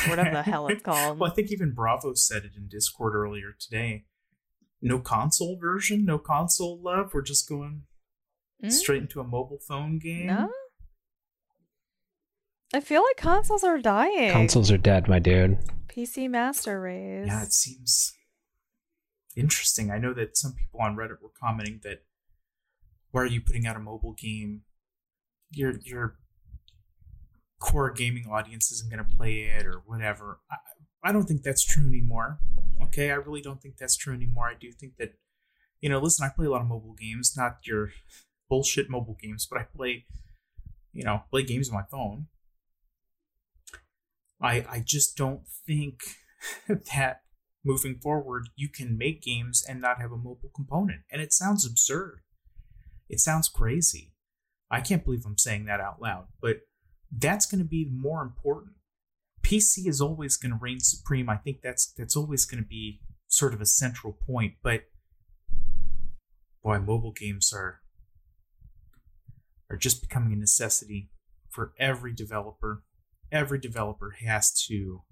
Whatever 0.08 0.30
the 0.30 0.42
hell 0.42 0.68
it's 0.68 0.82
called. 0.82 1.18
well, 1.18 1.30
I 1.30 1.34
think 1.34 1.50
even 1.50 1.72
Bravo 1.74 2.14
said 2.14 2.44
it 2.44 2.52
in 2.56 2.68
Discord 2.68 3.14
earlier 3.14 3.54
today. 3.58 4.04
No 4.80 4.98
console 4.98 5.58
version, 5.60 6.06
no 6.06 6.18
console 6.18 6.80
love. 6.82 7.10
We're 7.12 7.22
just 7.22 7.48
going 7.48 7.82
Mm, 8.62 8.70
straight 8.70 9.00
into 9.00 9.20
a 9.20 9.24
mobile 9.24 9.58
phone 9.66 9.98
game. 9.98 10.26
No? 10.26 10.50
I 12.72 12.80
feel 12.80 13.02
like 13.02 13.16
consoles 13.16 13.64
are 13.64 13.78
dying. 13.78 14.33
Consoles 14.33 14.70
are 14.70 14.78
dead, 14.78 15.09
my 15.09 15.18
dude. 15.18 15.59
PC 15.88 16.30
Master 16.30 16.80
Race. 16.80 17.26
Yeah, 17.26 17.42
it 17.42 17.52
seems 17.52 18.14
interesting. 19.37 19.90
I 19.90 19.98
know 19.98 20.12
that 20.14 20.37
some 20.37 20.52
people 20.54 20.80
on 20.80 20.96
Reddit 20.96 21.20
were 21.22 21.33
commenting 21.40 21.80
that 21.83 22.02
why 23.11 23.22
are 23.22 23.26
you 23.26 23.40
putting 23.40 23.66
out 23.66 23.76
a 23.76 23.80
mobile 23.80 24.12
game? 24.12 24.62
You're 25.50 25.74
you're 25.83 26.16
core 27.59 27.90
gaming 27.90 28.26
audience 28.30 28.70
isn't 28.70 28.90
going 28.90 29.04
to 29.04 29.16
play 29.16 29.42
it 29.42 29.66
or 29.66 29.83
whatever. 29.87 30.40
I, 30.50 30.56
I 31.11 31.12
don't 31.12 31.24
think 31.24 31.42
that's 31.42 31.64
true 31.64 31.87
anymore. 31.87 32.38
Okay, 32.83 33.11
I 33.11 33.14
really 33.14 33.42
don't 33.42 33.61
think 33.61 33.76
that's 33.76 33.96
true 33.96 34.14
anymore. 34.14 34.48
I 34.48 34.54
do 34.59 34.72
think 34.72 34.96
that, 34.98 35.14
you 35.80 35.88
know, 35.88 35.98
listen, 35.98 36.24
I 36.24 36.35
play 36.35 36.46
a 36.46 36.50
lot 36.50 36.62
of 36.62 36.66
mobile 36.66 36.94
games, 36.98 37.35
not 37.37 37.59
your 37.64 37.90
bullshit 38.48 38.90
mobile 38.90 39.16
games, 39.20 39.46
but 39.50 39.61
I 39.61 39.64
play, 39.64 40.06
you 40.92 41.04
know, 41.04 41.22
play 41.30 41.42
games 41.42 41.68
on 41.68 41.74
my 41.74 41.85
phone. 41.90 42.26
I 44.40 44.64
I 44.68 44.83
just 44.85 45.16
don't 45.16 45.42
think 45.66 46.00
that 46.68 47.22
moving 47.64 47.98
forward 47.98 48.48
you 48.57 48.68
can 48.68 48.96
make 48.96 49.22
games 49.22 49.64
and 49.68 49.81
not 49.81 50.00
have 50.00 50.12
a 50.12 50.16
mobile 50.16 50.50
component. 50.55 51.00
And 51.11 51.20
it 51.20 51.33
sounds 51.33 51.66
absurd. 51.66 52.20
It 53.09 53.20
sounds 53.20 53.48
crazy. 53.48 54.14
I 54.70 54.81
can't 54.81 55.05
believe 55.05 55.24
I'm 55.26 55.37
saying 55.37 55.66
that 55.66 55.81
out 55.81 56.00
loud, 56.00 56.26
but 56.40 56.61
that's 57.11 57.46
going 57.46 57.59
to 57.59 57.68
be 57.68 57.90
more 57.92 58.22
important. 58.22 58.74
PC 59.42 59.88
is 59.88 60.00
always 60.00 60.37
going 60.37 60.53
to 60.53 60.59
reign 60.61 60.81
supreme. 60.81 61.29
I 61.29 61.37
think 61.37 61.59
that's 61.62 61.92
that's 61.96 62.16
always 62.16 62.44
going 62.44 62.62
to 62.62 62.68
be 62.68 63.00
sort 63.26 63.53
of 63.53 63.61
a 63.61 63.66
central 63.66 64.12
point, 64.12 64.55
but 64.62 64.83
boy, 66.62 66.79
mobile 66.79 67.12
games 67.12 67.53
are 67.55 67.81
are 69.70 69.76
just 69.76 70.03
becoming 70.03 70.33
a 70.33 70.37
necessity 70.37 71.11
for 71.48 71.72
every 71.79 72.12
developer. 72.12 72.85
Every 73.32 73.58
developer 73.58 74.16
has 74.24 74.52
to 74.66 75.02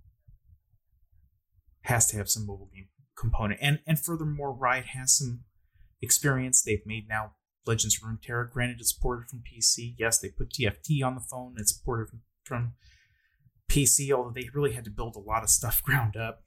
has 1.82 2.06
to 2.08 2.16
have 2.16 2.28
some 2.28 2.46
mobile 2.46 2.70
game 2.74 2.88
component. 3.16 3.60
And 3.62 3.80
and 3.86 3.98
furthermore, 3.98 4.52
Riot 4.52 4.86
has 4.86 5.16
some 5.16 5.44
experience. 6.00 6.62
They've 6.62 6.84
made 6.86 7.08
now 7.08 7.32
Legends 7.66 7.96
of 7.96 8.08
Runeterra. 8.08 8.50
Granted, 8.50 8.80
it's 8.80 8.92
ported 8.92 9.28
from 9.28 9.40
PC. 9.40 9.94
Yes, 9.98 10.18
they 10.18 10.28
put 10.28 10.50
TFT 10.50 11.04
on 11.04 11.14
the 11.14 11.20
phone. 11.20 11.54
It's 11.58 11.72
ported 11.72 12.08
from 12.44 12.74
PC, 13.70 14.10
although 14.10 14.32
they 14.32 14.48
really 14.54 14.72
had 14.72 14.84
to 14.84 14.90
build 14.90 15.16
a 15.16 15.20
lot 15.20 15.42
of 15.42 15.50
stuff 15.50 15.82
ground 15.84 16.16
up 16.16 16.42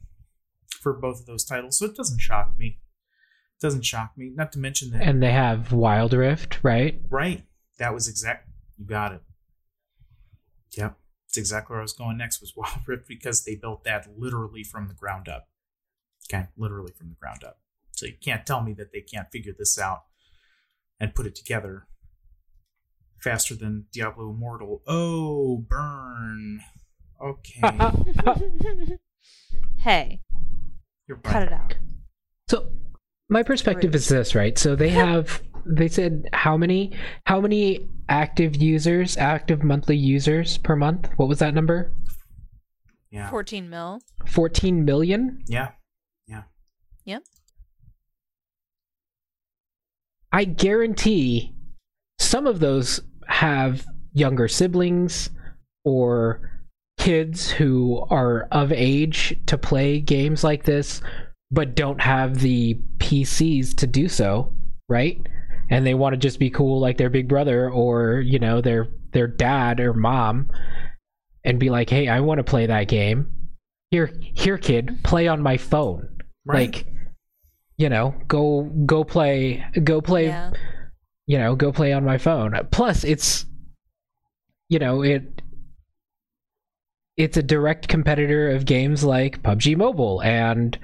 for 0.82 0.94
both 0.94 1.20
of 1.20 1.26
those 1.26 1.46
titles. 1.46 1.78
So 1.78 1.86
it 1.86 1.96
doesn't 1.96 2.20
shock 2.20 2.58
me. 2.58 2.80
It 3.58 3.62
doesn't 3.62 3.86
shock 3.86 4.14
me. 4.18 4.32
Not 4.34 4.52
to 4.54 4.60
mention 4.60 4.92
that. 4.92 5.04
And 5.04 5.22
they 5.22 5.32
have 5.32 5.72
Wild 5.72 6.14
Rift, 6.14 6.60
right? 6.64 7.00
Right. 7.10 7.44
That 7.78 7.94
was 7.94 8.08
exact. 8.08 8.50
You 8.78 8.86
got 8.86 9.14
it. 9.14 9.22
Yep. 10.78 10.98
It's 11.32 11.38
exactly 11.38 11.76
where 11.76 11.80
I 11.80 11.84
was 11.84 11.94
going 11.94 12.18
next 12.18 12.42
was 12.42 12.54
Wild 12.58 12.86
Rift 12.86 13.08
because 13.08 13.46
they 13.46 13.56
built 13.56 13.86
that 13.86 14.06
literally 14.18 14.66
from 14.66 14.90
the 14.90 14.94
ground 14.94 15.30
up. 15.30 15.48
Okay, 16.30 16.48
literally 16.58 16.92
from 16.92 17.08
the 17.08 17.16
ground 17.16 17.46
up. 17.46 17.60
So 17.92 18.06
you 18.06 18.16
can't 18.22 18.46
tell 18.46 18.62
me 18.62 18.74
that 18.74 18.92
they 18.92 19.00
can't 19.00 19.32
figure 19.32 19.54
this 19.58 19.80
out 19.80 20.04
and 21.00 21.16
put 21.16 21.26
it 21.26 21.36
together 21.36 21.88
faster 23.18 23.56
than 23.56 23.86
Diablo 23.94 24.30
Immortal. 24.30 24.82
Oh, 24.86 25.66
burn. 25.70 26.60
Okay. 27.22 27.62
hey, 29.80 30.20
You're 31.08 31.18
right. 31.24 31.24
cut 31.24 31.44
it 31.44 31.54
out. 31.54 31.76
So 32.50 32.72
my 33.30 33.44
perspective 33.44 33.96
is 33.96 34.10
this, 34.10 34.36
right? 34.36 34.58
So 34.58 34.76
they 34.76 34.90
have 34.90 35.42
they 35.66 35.88
said 35.88 36.28
how 36.34 36.58
many 36.58 36.92
how 37.26 37.40
many 37.40 37.88
active 38.12 38.58
users, 38.58 39.18
active 39.18 39.64
monthly 39.64 39.96
users 39.96 40.58
per 40.58 40.76
month? 40.76 41.10
What 41.16 41.30
was 41.30 41.40
that 41.40 41.54
number? 41.54 41.94
Yeah. 43.10 43.30
14 43.30 43.70
mil. 43.70 44.02
14 44.28 44.84
million? 44.86 45.42
Yeah. 45.48 45.70
Yeah. 46.28 46.44
Yep. 47.06 47.24
I 50.34 50.44
guarantee 50.44 51.56
some 52.20 52.48
of 52.48 52.60
those 52.60 53.00
have 53.28 53.86
younger 54.14 54.48
siblings 54.48 55.30
or 55.86 56.50
kids 57.00 57.50
who 57.50 58.06
are 58.10 58.48
of 58.52 58.72
age 58.72 59.40
to 59.48 59.58
play 59.58 60.00
games 60.00 60.44
like 60.44 60.64
this 60.64 61.02
but 61.50 61.76
don't 61.76 62.00
have 62.02 62.40
the 62.40 62.80
PCs 63.00 63.76
to 63.76 63.88
do 63.88 64.08
so, 64.08 64.54
right? 64.88 65.20
And 65.72 65.86
they 65.86 65.96
want 65.96 66.14
to 66.14 66.18
just 66.18 66.38
be 66.38 66.50
cool 66.52 66.80
like 66.80 66.98
their 66.98 67.10
big 67.10 67.28
brother 67.28 67.70
or, 67.70 68.20
you 68.20 68.38
know, 68.38 68.62
their 68.62 68.88
their 69.14 69.28
dad 69.28 69.80
or 69.80 69.94
mom 69.94 70.52
and 71.44 71.60
be 71.60 71.70
like, 71.70 71.90
"Hey, 71.90 72.08
I 72.08 72.20
want 72.20 72.38
to 72.38 72.44
play 72.44 72.68
that 72.68 72.88
game. 72.88 73.32
Here, 73.90 74.12
here 74.22 74.58
kid, 74.58 75.00
play 75.04 75.28
on 75.28 75.42
my 75.42 75.58
phone." 75.58 76.08
Right. 76.46 76.76
Like 76.76 76.86
you 77.78 77.90
know, 77.90 78.14
go 78.28 78.64
go 78.86 79.04
play 79.04 79.66
go 79.84 80.02
play 80.02 80.28
Yeah. 80.28 80.52
you 81.26 81.40
know, 81.40 81.56
go 81.56 81.72
play 81.72 81.94
on 81.94 82.04
my 82.06 82.18
phone. 82.20 82.54
Plus, 82.72 83.04
it's 83.04 83.46
you 84.70 84.78
know, 84.78 85.02
it 85.02 85.42
it's 87.18 87.38
a 87.38 87.44
direct 87.44 87.88
competitor 87.88 88.50
of 88.52 88.66
games 88.66 89.04
like 89.04 89.42
PUBG 89.44 89.76
Mobile 89.78 90.22
and 90.22 90.78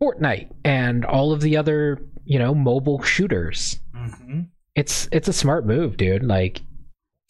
Fortnite 0.00 0.50
and 0.64 1.04
all 1.04 1.32
of 1.32 1.40
the 1.40 1.56
other, 1.56 2.00
you 2.28 2.38
know, 2.38 2.54
mobile 2.54 3.02
shooters. 3.02 3.80
mm-hmm. 3.96 4.42
It's 4.74 5.08
it's 5.10 5.28
a 5.28 5.32
smart 5.32 5.66
move, 5.66 5.96
dude. 5.96 6.22
Like 6.22 6.60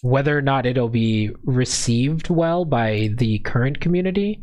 whether 0.02 0.36
or 0.36 0.42
not 0.42 0.66
it'll 0.66 0.88
be 0.88 1.30
received 1.44 2.28
well 2.28 2.64
by 2.64 3.10
the 3.16 3.38
current 3.38 3.80
community, 3.80 4.42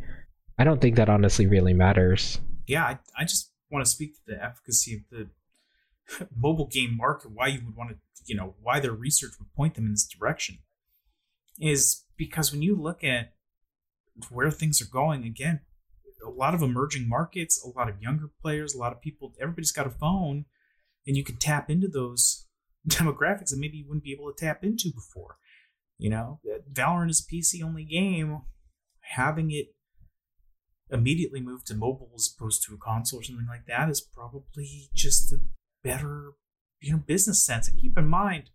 I 0.58 0.64
don't 0.64 0.80
think 0.80 0.96
that 0.96 1.10
honestly 1.10 1.46
really 1.46 1.74
matters. 1.74 2.40
Yeah, 2.68 2.86
I, 2.86 3.00
I 3.18 3.26
just 3.26 3.52
want 3.70 3.86
to 3.86 3.92
speak 3.92 4.16
to 4.16 4.22
the 4.26 4.44
efficacy 4.44 4.96
of 4.96 5.02
the 5.12 6.28
mobile 6.36 6.68
game 6.68 6.96
market, 6.96 7.32
why 7.32 7.48
you 7.48 7.60
would 7.66 7.76
want 7.76 7.92
to, 7.92 7.98
you 8.26 8.36
know, 8.36 8.56
why 8.62 8.80
their 8.80 8.94
research 8.94 9.34
would 9.38 9.54
point 9.56 9.76
them 9.76 9.86
in 9.86 9.92
this 9.92 10.08
direction. 10.08 10.60
Is 11.60 12.06
because 12.18 12.52
when 12.52 12.62
you 12.62 12.76
look 12.76 13.04
at 13.04 13.34
where 14.30 14.52
things 14.52 14.82
are 14.82 14.92
going, 14.92 15.26
again, 15.26 15.60
a 16.26 16.30
lot 16.30 16.54
of 16.54 16.62
emerging 16.62 17.08
markets, 17.08 17.64
a 17.64 17.78
lot 17.78 17.90
of 17.90 18.02
younger 18.02 18.30
players, 18.42 18.74
a 18.74 18.78
lot 18.78 18.92
of 18.92 19.02
people, 19.02 19.34
everybody's 19.40 19.72
got 19.72 19.88
a 19.88 19.92
phone, 19.92 20.46
and 21.08 21.16
you 21.16 21.24
can 21.24 21.38
tap 21.38 21.70
into 21.70 21.88
those 21.88 22.48
demographics 22.88 23.50
that 23.50 23.60
maybe 23.60 23.78
you 23.78 23.86
wouldn't 23.88 24.04
be 24.04 24.14
able 24.14 24.32
to 24.32 24.46
tap 24.46 24.64
into 24.64 24.92
before. 24.94 25.38
You 25.98 26.10
know, 26.10 26.40
Valorant 26.72 27.10
is 27.10 27.26
a 27.26 27.34
PC 27.34 27.64
only 27.64 27.86
game. 27.86 28.42
Having 29.12 29.52
it 29.52 29.68
immediately 30.92 31.42
move 31.42 31.64
to 31.66 31.74
mobile 31.74 32.12
as 32.16 32.34
opposed 32.36 32.64
to 32.64 32.74
a 32.74 32.78
console 32.78 33.20
or 33.20 33.24
something 33.24 33.48
like 33.48 33.66
that 33.68 33.90
is 33.90 34.02
probably 34.02 34.90
just 34.94 35.32
a 35.32 35.38
better, 35.84 36.32
you 36.82 36.92
know, 36.92 36.98
business 36.98 37.46
sense. 37.46 37.68
And 37.68 37.80
keep 37.80 37.98
in 37.98 38.08
mind, 38.08 38.50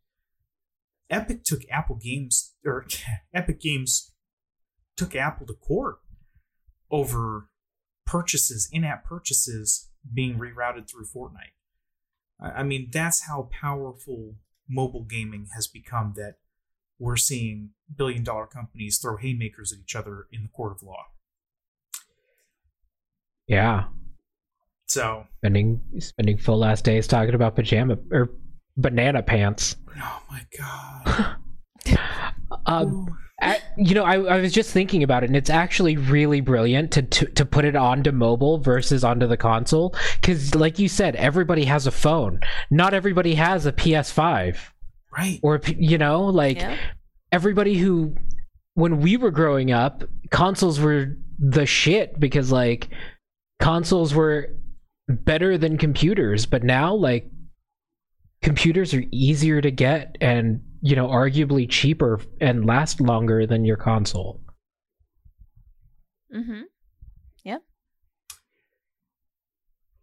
Epic 1.09 1.45
took 1.45 1.63
Apple 1.71 1.97
Games 1.97 2.55
or 2.65 2.87
Epic 3.35 3.61
Games 3.61 4.13
took 4.97 5.17
Apple 5.17 5.47
to 5.47 5.55
court 5.55 5.97
over 6.91 7.49
purchases, 8.11 8.69
in-app 8.73 9.05
purchases 9.05 9.89
being 10.13 10.37
rerouted 10.39 10.91
through 10.91 11.07
Fortnite. 11.07 11.55
I 12.41 12.61
I 12.61 12.63
mean, 12.65 12.89
that's 12.93 13.27
how 13.27 13.49
powerful 13.53 14.35
mobile 14.69 15.05
gaming 15.05 15.49
has 15.55 15.69
become 15.69 16.15
that 16.17 16.35
we're 16.99 17.17
seeing 17.17 17.71
billion 17.97 18.25
dollar 18.25 18.47
companies 18.47 18.99
throw 18.99 19.17
haymakers 19.17 19.73
at 19.73 19.79
each 19.79 19.95
other 19.95 20.27
in 20.33 20.43
the 20.43 20.49
court 20.49 20.73
of 20.73 20.83
law. 20.83 21.05
Yeah. 23.47 23.85
So, 24.87 25.27
Spending 25.39 25.81
spending 26.01 26.37
full 26.37 26.59
last 26.59 26.85
days 26.85 27.07
talking 27.07 27.35
about 27.35 27.55
pajama 27.55 27.97
or 28.11 28.31
banana 28.77 29.23
pants. 29.23 29.77
oh 29.97 30.23
my 30.29 30.45
god. 30.59 31.37
Um, 32.67 33.07
I, 33.43 33.59
you 33.77 33.95
know, 33.95 34.05
I, 34.05 34.17
I 34.17 34.41
was 34.41 34.53
just 34.53 34.71
thinking 34.71 35.03
about 35.03 35.23
it, 35.23 35.27
and 35.31 35.37
it's 35.37 35.49
actually 35.49 35.97
really 35.97 36.41
brilliant 36.43 36.93
to 36.93 37.03
to, 37.03 37.27
to 37.27 37.45
put 37.47 37.65
it 37.65 37.75
onto 37.75 38.13
mobile 38.13 38.59
versus 38.59 39.03
onto 39.03 39.27
the 39.27 39.37
console. 39.39 39.95
Because, 40.21 40.55
like 40.55 40.79
you 40.79 40.89
said, 40.89 41.17
everybody 41.17 41.65
has 41.65 41.87
a 41.87 41.91
phone. 41.91 42.41
Not 42.71 42.93
everybody 42.93 43.35
has 43.37 43.65
a 43.67 43.73
PS5 43.73 44.59
Right. 45.17 45.41
or 45.43 45.61
you 45.67 45.97
know, 45.99 46.25
like 46.25 46.59
Yeah. 46.59 46.77
everybody 47.33 47.79
who, 47.79 48.15
when 48.75 49.01
we 49.01 49.17
were 49.17 49.31
growing 49.31 49.73
up, 49.73 50.05
consoles 50.31 50.79
were 50.79 51.17
the 51.39 51.65
shit 51.65 52.21
because 52.21 52.53
like 52.53 52.89
consoles 53.59 54.15
were 54.15 54.49
better 55.09 55.57
than 55.57 55.79
computers. 55.79 56.45
But 56.45 56.63
now, 56.63 56.95
like 56.95 57.31
computers 58.43 58.95
are 58.95 59.03
easier 59.11 59.61
to 59.61 59.71
get 59.71 60.17
and 60.21 60.61
you 60.83 60.97
know 60.97 61.09
arguably 61.09 61.69
cheaper 61.69 62.21
and 62.41 62.65
last 62.65 63.01
longer 63.01 63.47
than 63.47 63.65
your 63.65 63.77
console 63.77 64.41
Mm-hmm. 66.35 66.61
Yeah. 67.45 67.59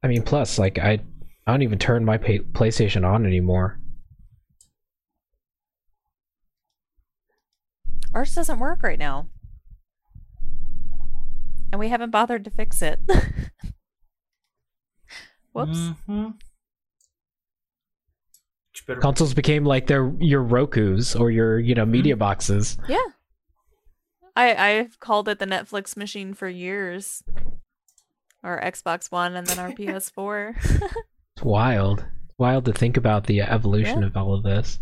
I 0.03 0.07
mean 0.07 0.23
plus 0.23 0.59
like 0.59 0.77
i 0.77 0.99
i 1.45 1.51
don't 1.51 1.61
even 1.61 1.79
turn 1.79 2.03
my 2.05 2.17
pay- 2.17 2.39
playstation 2.39 3.05
on 3.07 3.25
anymore 3.25 3.79
Ours 8.13 8.33
doesn't 8.33 8.57
work 8.59 8.81
right 8.81 8.97
now. 8.97 9.27
And 11.71 11.77
we 11.79 11.89
haven't 11.89 12.09
bothered 12.09 12.43
to 12.45 12.49
fix 12.49 12.81
it. 12.81 12.99
Whoops. 15.53 15.77
Mhm. 16.07 16.33
You 18.87 18.93
better- 18.95 19.01
consoles 19.01 19.33
became 19.33 19.65
like 19.65 19.87
their 19.87 20.11
your 20.19 20.43
rokus 20.43 21.19
or 21.19 21.29
your 21.31 21.59
you 21.59 21.75
know 21.75 21.85
media 21.85 22.15
boxes 22.15 22.77
Yeah. 22.87 22.97
I 24.35 24.55
I've 24.55 24.99
called 24.99 25.27
it 25.29 25.39
the 25.39 25.45
Netflix 25.47 25.97
machine 25.97 26.33
for 26.33 26.47
years. 26.47 27.23
Our 28.43 28.61
Xbox 28.61 29.11
One 29.11 29.35
and 29.35 29.47
then 29.47 29.57
our 29.59 29.71
PS4. 29.77 30.55
It's 31.35 31.43
wild. 31.43 31.99
It's 32.29 32.37
wild 32.37 32.65
to 32.65 32.73
think 32.73 32.97
about 32.97 33.25
the 33.25 33.41
evolution 33.41 34.01
Yeah. 34.01 34.07
of 34.07 34.15
all 34.15 34.33
of 34.35 34.43
this. 34.43 34.79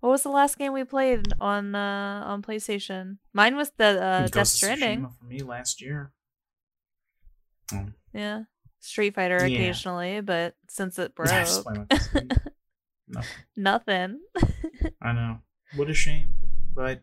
what 0.00 0.10
was 0.10 0.22
the 0.22 0.30
last 0.30 0.56
game 0.56 0.72
we 0.72 0.84
played 0.84 1.32
on 1.40 1.74
uh 1.74 2.22
on 2.24 2.42
PlayStation? 2.42 3.18
Mine 3.34 3.56
was 3.56 3.70
the 3.76 4.00
uh, 4.00 4.20
Ghost 4.20 4.32
Death 4.34 4.42
of 4.42 4.48
Stranding. 4.48 5.00
Tsushima 5.02 5.18
for 5.18 5.24
me 5.26 5.42
last 5.42 5.82
year. 5.82 6.12
Mm. 7.72 7.92
Yeah. 8.14 8.42
Street 8.88 9.14
Fighter 9.14 9.46
Yeah. 9.46 9.58
occasionally, 9.58 10.20
but 10.20 10.54
since 10.68 10.98
it 10.98 11.14
broke, 11.14 11.28
I 11.30 11.40
just 11.44 11.62
play 11.64 11.74
my 11.78 11.84
PC. 11.84 12.38
No, 13.08 13.20
nothing. 13.56 14.20
I 15.02 15.12
know. 15.12 15.38
What 15.76 15.88
a 15.90 15.94
shame. 15.94 16.28
But 16.74 17.02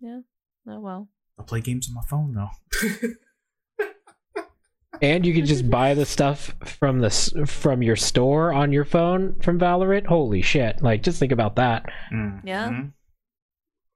yeah. 0.00 0.20
oh 0.68 0.80
well. 0.80 1.08
I 1.38 1.42
play 1.42 1.60
games 1.60 1.88
on 1.88 1.94
my 1.94 2.02
phone 2.08 2.34
though. 2.34 2.50
And 5.00 5.24
you 5.24 5.32
can 5.32 5.46
just 5.46 5.70
buy 5.70 5.94
the 5.94 6.04
stuff 6.06 6.54
from 6.64 7.00
the 7.00 7.10
from 7.46 7.82
your 7.82 7.94
store 7.96 8.52
on 8.52 8.72
your 8.72 8.84
phone 8.84 9.38
from 9.40 9.58
Valorant. 9.58 10.06
Holy 10.06 10.42
shit! 10.42 10.82
Like, 10.82 11.02
just 11.02 11.18
think 11.20 11.30
about 11.32 11.56
that. 11.56 11.86
Mm. 12.12 12.40
Yeah. 12.44 12.68
Mhm. 12.68 12.92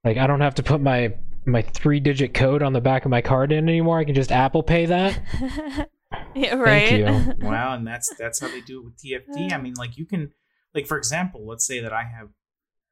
Like, 0.04 0.16
I 0.18 0.26
don't 0.26 0.40
have 0.40 0.54
to 0.56 0.62
put 0.62 0.80
my 0.80 1.14
my 1.44 1.62
three 1.62 1.98
digit 1.98 2.34
code 2.34 2.62
on 2.62 2.72
the 2.72 2.80
back 2.80 3.04
of 3.04 3.10
my 3.10 3.20
card 3.20 3.50
in 3.52 3.68
anymore. 3.68 3.98
I 3.98 4.04
can 4.04 4.14
just 4.14 4.30
Apple 4.30 4.62
Pay 4.62 4.86
that. 4.86 5.88
yeah, 6.35 6.55
right. 6.55 6.90
you. 6.98 7.35
Wow, 7.46 7.75
and 7.75 7.87
that's 7.87 8.14
that's 8.16 8.40
how 8.40 8.48
they 8.48 8.61
do 8.61 8.81
it 8.81 8.85
with 8.85 8.96
TFT. 8.98 9.53
I 9.53 9.59
mean, 9.59 9.75
like 9.75 9.96
you 9.96 10.07
can, 10.07 10.33
like 10.75 10.87
for 10.87 10.96
example, 10.98 11.46
let's 11.46 11.66
say 11.66 11.81
that 11.81 11.92
I 11.92 12.05
have 12.05 12.29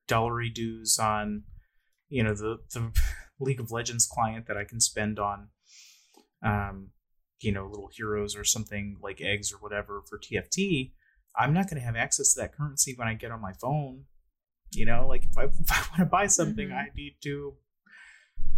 dollary 0.09 0.51
dues 0.51 0.99
on, 0.99 1.45
you 2.09 2.23
know, 2.23 2.35
the 2.35 2.59
the 2.73 2.93
League 3.41 3.61
of 3.61 3.71
Legends 3.71 4.07
client 4.07 4.47
that 4.47 4.57
I 4.57 4.65
can 4.65 4.81
spend 4.81 5.19
on, 5.19 5.49
um, 6.45 6.89
you 7.41 7.53
know, 7.53 7.67
little 7.67 7.91
heroes 7.95 8.37
or 8.37 8.45
something 8.45 8.99
like 9.03 9.21
eggs 9.21 9.53
or 9.53 9.57
whatever 9.57 10.03
for 10.09 10.19
TFT. 10.19 10.93
I'm 11.37 11.55
not 11.55 11.71
going 11.71 11.81
to 11.81 11.87
have 11.87 11.97
access 11.97 12.35
to 12.35 12.41
that 12.41 12.55
currency 12.55 12.93
when 12.97 13.09
I 13.09 13.15
get 13.15 13.31
on 13.31 13.41
my 13.41 13.53
phone. 13.53 14.05
You 14.73 14.85
know, 14.85 15.07
like 15.09 15.25
if 15.25 15.39
I, 15.39 15.45
if 15.45 15.71
I 15.71 15.81
want 15.91 15.99
to 15.99 16.05
buy 16.07 16.27
something, 16.27 16.69
Mhm. 16.69 16.75
I 16.77 16.89
need 16.95 17.17
to 17.23 17.55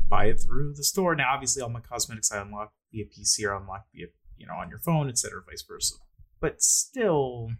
buy 0.09 0.27
it 0.27 0.41
through 0.41 0.75
the 0.75 0.85
store. 0.85 1.15
Now, 1.15 1.33
obviously, 1.33 1.63
all 1.63 1.71
my 1.71 1.81
cosmetics 1.81 2.31
I 2.33 2.41
unlock 2.43 2.73
via 2.93 3.05
PC 3.07 3.47
are 3.49 3.57
unlocked 3.57 3.89
via 3.95 4.07
you 4.43 4.49
know 4.49 4.55
on 4.55 4.69
your 4.69 4.81
phone, 4.81 5.09
etc., 5.09 5.41
vice 5.49 5.63
versa. 5.63 5.95
But 6.41 6.61
still, 6.61 7.51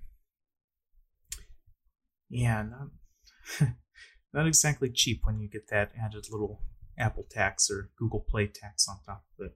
yeah, 2.29 2.65
not 3.61 3.69
not 4.35 4.47
exactly 4.49 4.91
cheap 4.91 5.21
when 5.23 5.39
you 5.39 5.49
get 5.49 5.69
that 5.71 5.93
added 5.99 6.27
little 6.31 6.61
Apple 6.99 7.25
tax 7.31 7.71
or 7.71 7.91
Google 7.97 8.27
Play 8.29 8.49
tax 8.49 8.87
on 8.89 8.97
top 9.07 9.25
of 9.39 9.47
it. 9.47 9.53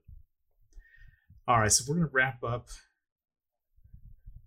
All 1.48 1.58
right, 1.58 1.72
so 1.72 1.84
we're 1.86 1.96
gonna 1.96 2.10
wrap 2.12 2.42
up 2.44 2.68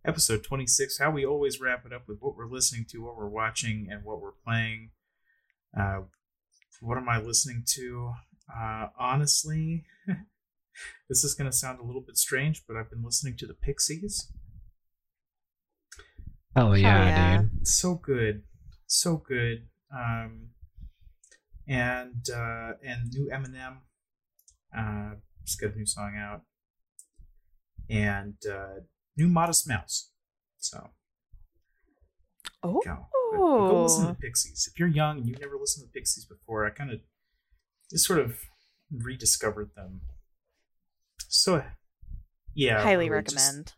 episode 0.05 0.41
26 0.45 0.97
how 0.97 1.11
we 1.11 1.25
always 1.25 1.59
wrap 1.59 1.85
it 1.85 1.91
up 1.91 2.07
with 2.07 2.17
what 2.21 2.35
we're 2.35 2.47
listening 2.47 2.85
to 2.89 2.99
what 2.99 3.17
we're 3.17 3.27
watching 3.27 3.89
and 3.91 4.05
what 4.05 4.21
we're 4.21 4.31
playing 4.45 4.91
uh, 5.77 5.99
what 6.79 6.97
am 6.97 7.09
i 7.09 7.19
listening 7.19 7.63
to 7.67 8.13
uh, 8.57 8.87
honestly 8.97 9.83
this 11.09 11.23
is 11.23 11.33
going 11.33 11.49
to 11.49 11.55
sound 11.55 11.79
a 11.79 11.83
little 11.83 12.01
bit 12.01 12.17
strange 12.17 12.63
but 12.67 12.75
i've 12.77 12.89
been 12.89 13.03
listening 13.03 13.35
to 13.37 13.45
the 13.47 13.53
pixies. 13.53 14.31
Oh 16.55 16.73
yeah, 16.73 17.05
yeah. 17.05 17.37
dude. 17.41 17.67
so 17.67 17.93
good. 17.95 18.43
So 18.87 19.17
good. 19.17 19.67
Um 19.95 20.49
and 21.67 22.25
uh 22.33 22.71
and 22.83 23.11
new 23.13 23.29
eminem 23.31 23.77
uh 24.75 25.15
just 25.45 25.61
got 25.61 25.73
a 25.73 25.75
new 25.75 25.85
song 25.85 26.15
out. 26.17 26.41
And 27.89 28.35
uh 28.51 28.81
new 29.15 29.27
modest 29.27 29.67
mouse. 29.67 30.11
So 30.57 30.89
Oh. 32.61 32.81
go. 32.83 33.05
But 33.31 33.37
go 33.37 33.83
listen 33.83 34.07
to 34.07 34.11
the 34.13 34.17
pixies. 34.19 34.67
If 34.69 34.79
you're 34.79 34.89
young 34.89 35.19
and 35.19 35.27
you've 35.27 35.39
never 35.39 35.55
listened 35.55 35.83
to 35.83 35.87
the 35.91 35.97
pixies 35.99 36.25
before 36.25 36.65
i 36.65 36.71
kind 36.71 36.91
of 36.91 36.99
just 37.91 38.05
sort 38.05 38.19
of 38.19 38.39
rediscovered 38.91 39.69
them 39.75 40.01
so 41.29 41.63
yeah 42.55 42.81
Highly 42.81 43.09
really 43.09 43.21
recommend. 43.21 43.73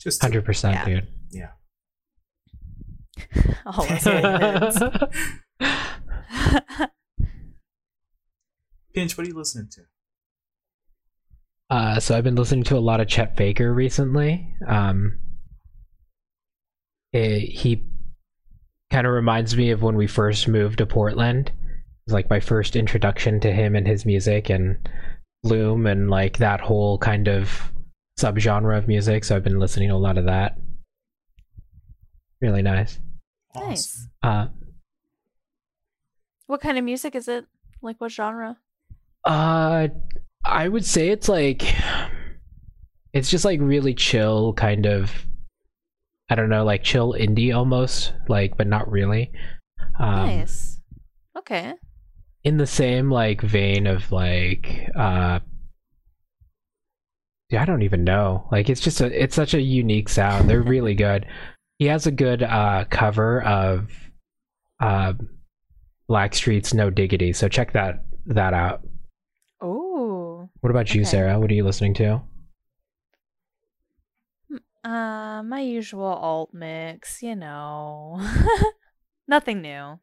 just, 0.00 0.22
Hundred 0.22 0.44
percent, 0.44 0.74
Yeah. 0.74 0.84
dude. 0.86 1.08
yeah 1.30 1.50
All 3.66 3.84
us 3.84 4.06
old 4.82 5.12
pinch 8.94 9.16
what 9.16 9.26
are 9.26 9.30
you 9.30 9.36
listening 9.36 9.68
to 9.72 9.82
Uh, 11.70 12.00
so 12.00 12.16
I've 12.16 12.24
been 12.24 12.34
listening 12.36 12.64
to 12.64 12.76
a 12.76 12.80
lot 12.80 13.00
of 13.00 13.08
Chet 13.08 13.36
Faker 13.36 13.74
recently. 13.74 14.54
Um, 14.66 15.18
eh, 17.12 17.40
he 17.40 17.84
kind 18.90 19.06
of 19.06 19.12
reminds 19.12 19.54
me 19.56 19.70
of 19.70 19.82
when 19.82 19.94
we 19.96 20.06
first 20.06 20.48
moved 20.48 20.78
to 20.78 20.86
Portland. 20.86 21.48
It 21.48 21.54
was 22.06 22.14
like 22.14 22.30
my 22.30 22.40
first 22.40 22.74
introduction 22.74 23.38
to 23.40 23.52
him 23.52 23.76
and 23.76 23.86
his 23.86 24.06
music 24.06 24.48
and 24.48 24.78
Bloom 25.42 25.86
and 25.86 26.10
like 26.10 26.38
that 26.38 26.60
whole 26.60 26.98
kind 26.98 27.28
of 27.28 27.72
subgenre 28.18 28.76
of 28.76 28.88
music. 28.88 29.24
So 29.24 29.36
I've 29.36 29.44
been 29.44 29.58
listening 29.58 29.88
to 29.88 29.94
a 29.94 29.96
lot 29.96 30.18
of 30.18 30.26
that. 30.26 30.58
Really 32.40 32.62
nice. 32.62 32.98
Nice. 33.54 34.08
Uh, 34.22 34.46
what 36.46 36.60
kind 36.60 36.78
of 36.78 36.84
music 36.84 37.14
is 37.14 37.28
it? 37.28 37.46
Like 37.82 38.00
what 38.00 38.10
genre? 38.10 38.56
Uh, 39.24 39.88
I 40.44 40.68
would 40.68 40.84
say 40.84 41.08
it's 41.08 41.28
like 41.28 41.74
it's 43.12 43.30
just 43.30 43.44
like 43.44 43.60
really 43.60 43.94
chill, 43.94 44.52
kind 44.54 44.86
of. 44.86 45.12
I 46.30 46.34
don't 46.34 46.50
know, 46.50 46.64
like 46.64 46.82
chill 46.82 47.14
indie 47.14 47.56
almost, 47.56 48.12
like, 48.28 48.56
but 48.58 48.66
not 48.66 48.90
really. 48.90 49.32
Um, 49.98 50.26
nice. 50.26 50.78
Okay. 51.38 51.72
In 52.44 52.56
the 52.56 52.66
same 52.66 53.10
like 53.10 53.40
vein 53.42 53.86
of 53.86 54.10
like, 54.12 54.88
uh, 54.96 55.40
yeah, 57.50 57.62
I 57.62 57.64
don't 57.64 57.82
even 57.82 58.04
know. 58.04 58.46
Like, 58.52 58.68
it's 58.70 58.80
just 58.80 59.00
a, 59.00 59.06
it's 59.22 59.34
such 59.34 59.54
a 59.54 59.60
unique 59.60 60.08
sound. 60.08 60.48
They're 60.48 60.62
really 60.62 60.94
good. 60.94 61.26
He 61.78 61.86
has 61.86 62.06
a 62.06 62.10
good 62.10 62.42
uh 62.42 62.84
cover 62.90 63.42
of, 63.42 63.90
uh, 64.80 65.14
Blackstreet's 66.08 66.72
"No 66.72 66.88
Diggity," 66.90 67.32
so 67.34 67.48
check 67.48 67.72
that 67.72 68.04
that 68.26 68.54
out. 68.54 68.80
Oh. 69.60 70.48
What 70.60 70.70
about 70.70 70.94
you, 70.94 71.02
Okay. 71.02 71.10
Sarah? 71.10 71.38
What 71.38 71.50
are 71.50 71.54
you 71.54 71.64
listening 71.64 71.94
to? 71.94 72.22
Uh, 74.84 75.42
my 75.42 75.60
usual 75.60 76.06
alt 76.06 76.54
mix, 76.54 77.22
you 77.22 77.36
know. 77.36 78.20
Nothing 79.28 79.60
new. 79.60 79.98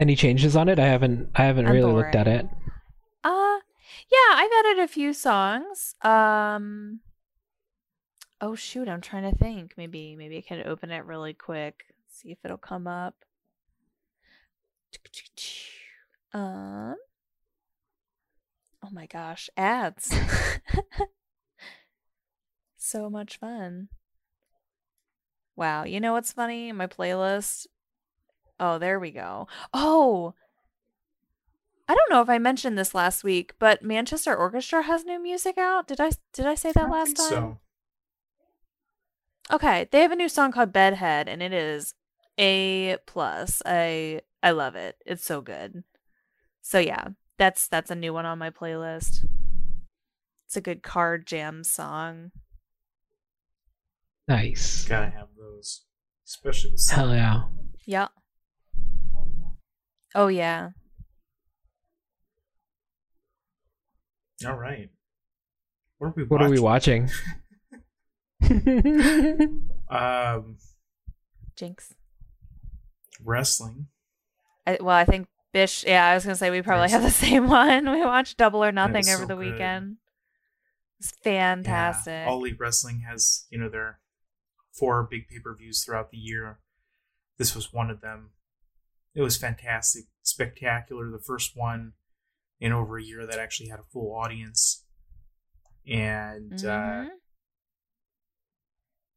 Any 0.00 0.16
changes 0.16 0.56
on 0.56 0.68
it? 0.68 0.78
I 0.78 0.86
haven't 0.86 1.30
I 1.34 1.44
haven't 1.44 1.66
I'm 1.66 1.72
really 1.72 1.92
looked 1.92 2.14
at 2.14 2.26
it. 2.28 2.46
boring. 2.46 2.60
Uh 3.22 3.60
yeah, 4.10 4.34
I've 4.34 4.50
added 4.60 4.78
a 4.82 4.88
few 4.88 5.12
songs. 5.12 5.94
Um 6.02 7.00
Oh 8.40 8.54
shoot, 8.54 8.88
I'm 8.88 9.00
trying 9.00 9.28
to 9.30 9.36
think. 9.36 9.74
Maybe 9.76 10.14
maybe 10.16 10.38
I 10.38 10.40
can 10.40 10.66
open 10.66 10.90
it 10.92 11.04
really 11.04 11.34
quick. 11.34 11.94
See 12.08 12.30
if 12.30 12.38
it'll 12.44 12.58
come 12.58 12.86
up. 12.86 13.24
Um 16.32 16.96
Oh 18.82 18.90
my 18.90 19.06
gosh, 19.06 19.48
ads. 19.56 20.12
so 22.76 23.08
much 23.10 23.38
fun. 23.38 23.88
Wow, 25.56 25.84
you 25.84 26.00
know 26.00 26.12
what's 26.12 26.32
funny? 26.32 26.72
My 26.72 26.86
playlist. 26.86 27.66
Oh, 28.58 28.78
there 28.78 28.98
we 29.00 29.10
go. 29.10 29.48
Oh, 29.72 30.34
I 31.88 31.94
don't 31.94 32.10
know 32.10 32.22
if 32.22 32.28
I 32.28 32.38
mentioned 32.38 32.78
this 32.78 32.94
last 32.94 33.24
week, 33.24 33.54
but 33.58 33.82
Manchester 33.82 34.34
Orchestra 34.34 34.82
has 34.82 35.04
new 35.04 35.22
music 35.22 35.58
out. 35.58 35.86
Did 35.86 36.00
I 36.00 36.12
did 36.32 36.46
I 36.46 36.54
say 36.54 36.72
that 36.72 36.86
I 36.86 36.90
last 36.90 37.16
think 37.16 37.18
time? 37.18 37.28
so 37.28 37.58
Okay, 39.52 39.88
they 39.90 40.00
have 40.00 40.12
a 40.12 40.16
new 40.16 40.28
song 40.28 40.52
called 40.52 40.72
Bedhead, 40.72 41.28
and 41.28 41.42
it 41.42 41.52
is 41.52 41.94
a 42.38 42.96
plus. 43.06 43.60
I 43.66 44.22
I 44.42 44.52
love 44.52 44.74
it. 44.74 44.96
It's 45.04 45.24
so 45.24 45.40
good. 45.42 45.84
So 46.62 46.78
yeah, 46.78 47.08
that's 47.38 47.68
that's 47.68 47.90
a 47.90 47.94
new 47.94 48.14
one 48.14 48.24
on 48.24 48.38
my 48.38 48.50
playlist. 48.50 49.26
It's 50.46 50.56
a 50.56 50.62
good 50.62 50.82
car 50.82 51.18
jam 51.18 51.64
song. 51.64 52.30
Nice. 54.26 54.86
gotta 54.88 55.10
have 55.10 55.28
those 55.36 55.82
especially 56.26 56.72
with 56.72 56.90
Hell 56.90 57.14
yeah. 57.14 57.42
Yeah. 57.84 58.08
Oh 60.14 60.28
yeah. 60.28 60.70
all 64.46 64.56
right 64.56 64.90
what 65.98 66.08
are 66.08 66.12
we 66.16 66.24
What 66.24 66.42
are 66.42 66.50
we 66.50 66.58
watching? 66.60 67.08
watching? 68.42 69.70
um 69.88 70.56
Jinx. 71.56 71.94
wrestling 73.24 73.86
I, 74.66 74.78
well, 74.80 74.96
I 74.96 75.04
think 75.04 75.28
Bish. 75.52 75.84
Yeah, 75.86 76.06
I 76.06 76.14
was 76.14 76.24
gonna 76.24 76.36
say 76.36 76.50
we 76.50 76.62
probably 76.62 76.88
have 76.90 77.02
the 77.02 77.10
same 77.10 77.48
one. 77.50 77.90
We 77.90 78.00
watched 78.04 78.38
Double 78.38 78.64
or 78.64 78.72
Nothing 78.72 79.06
over 79.08 79.22
so 79.22 79.26
the 79.26 79.34
good. 79.36 79.52
weekend. 79.52 79.96
It's 80.98 81.12
Yeah. 81.24 81.54
fantastic. 81.54 82.26
All 82.26 82.38
Elite 82.38 82.56
Wrestling 82.58 83.00
has, 83.08 83.46
you 83.50 83.58
know, 83.58 83.68
their 83.68 84.00
four 84.72 85.02
big 85.08 85.28
pay 85.28 85.38
per 85.38 85.54
views 85.54 85.84
throughout 85.84 86.10
the 86.10 86.16
year. 86.16 86.58
This 87.38 87.54
was 87.54 87.72
one 87.74 87.90
of 87.90 88.00
them. 88.00 88.30
It 89.14 89.22
was 89.22 89.36
fantastic, 89.36 90.04
spectacular. 90.22 91.10
The 91.10 91.22
first 91.24 91.52
one 91.56 91.92
in 92.60 92.72
over 92.72 92.98
a 92.98 93.02
year 93.02 93.26
that 93.26 93.38
actually 93.38 93.68
had 93.68 93.78
a 93.80 93.84
full 93.92 94.14
audience. 94.14 94.84
And 95.86 96.54
uh, 96.64 97.04
Mhm. 97.04 97.08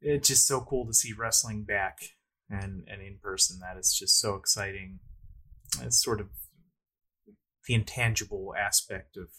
it's 0.01 0.27
just 0.27 0.45
so 0.45 0.61
cool 0.61 0.85
to 0.85 0.93
see 0.93 1.13
wrestling 1.13 1.63
back 1.63 1.99
and, 2.49 2.87
and 2.87 3.01
in 3.01 3.17
person. 3.21 3.59
That 3.59 3.77
is 3.77 3.95
just 3.97 4.19
so 4.19 4.35
exciting. 4.35 4.99
It's 5.81 6.01
sort 6.03 6.19
of 6.21 6.29
the 7.67 7.73
intangible 7.73 8.53
aspect 8.57 9.17
of 9.17 9.29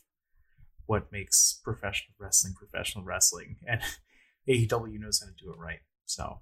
what 0.86 1.12
makes 1.12 1.60
professional 1.62 2.14
wrestling 2.18 2.54
professional 2.54 3.04
wrestling, 3.04 3.56
and 3.66 3.80
AEW 4.48 4.98
knows 4.98 5.20
how 5.20 5.26
to 5.26 5.32
do 5.44 5.50
it 5.52 5.58
right. 5.58 5.80
So, 6.06 6.40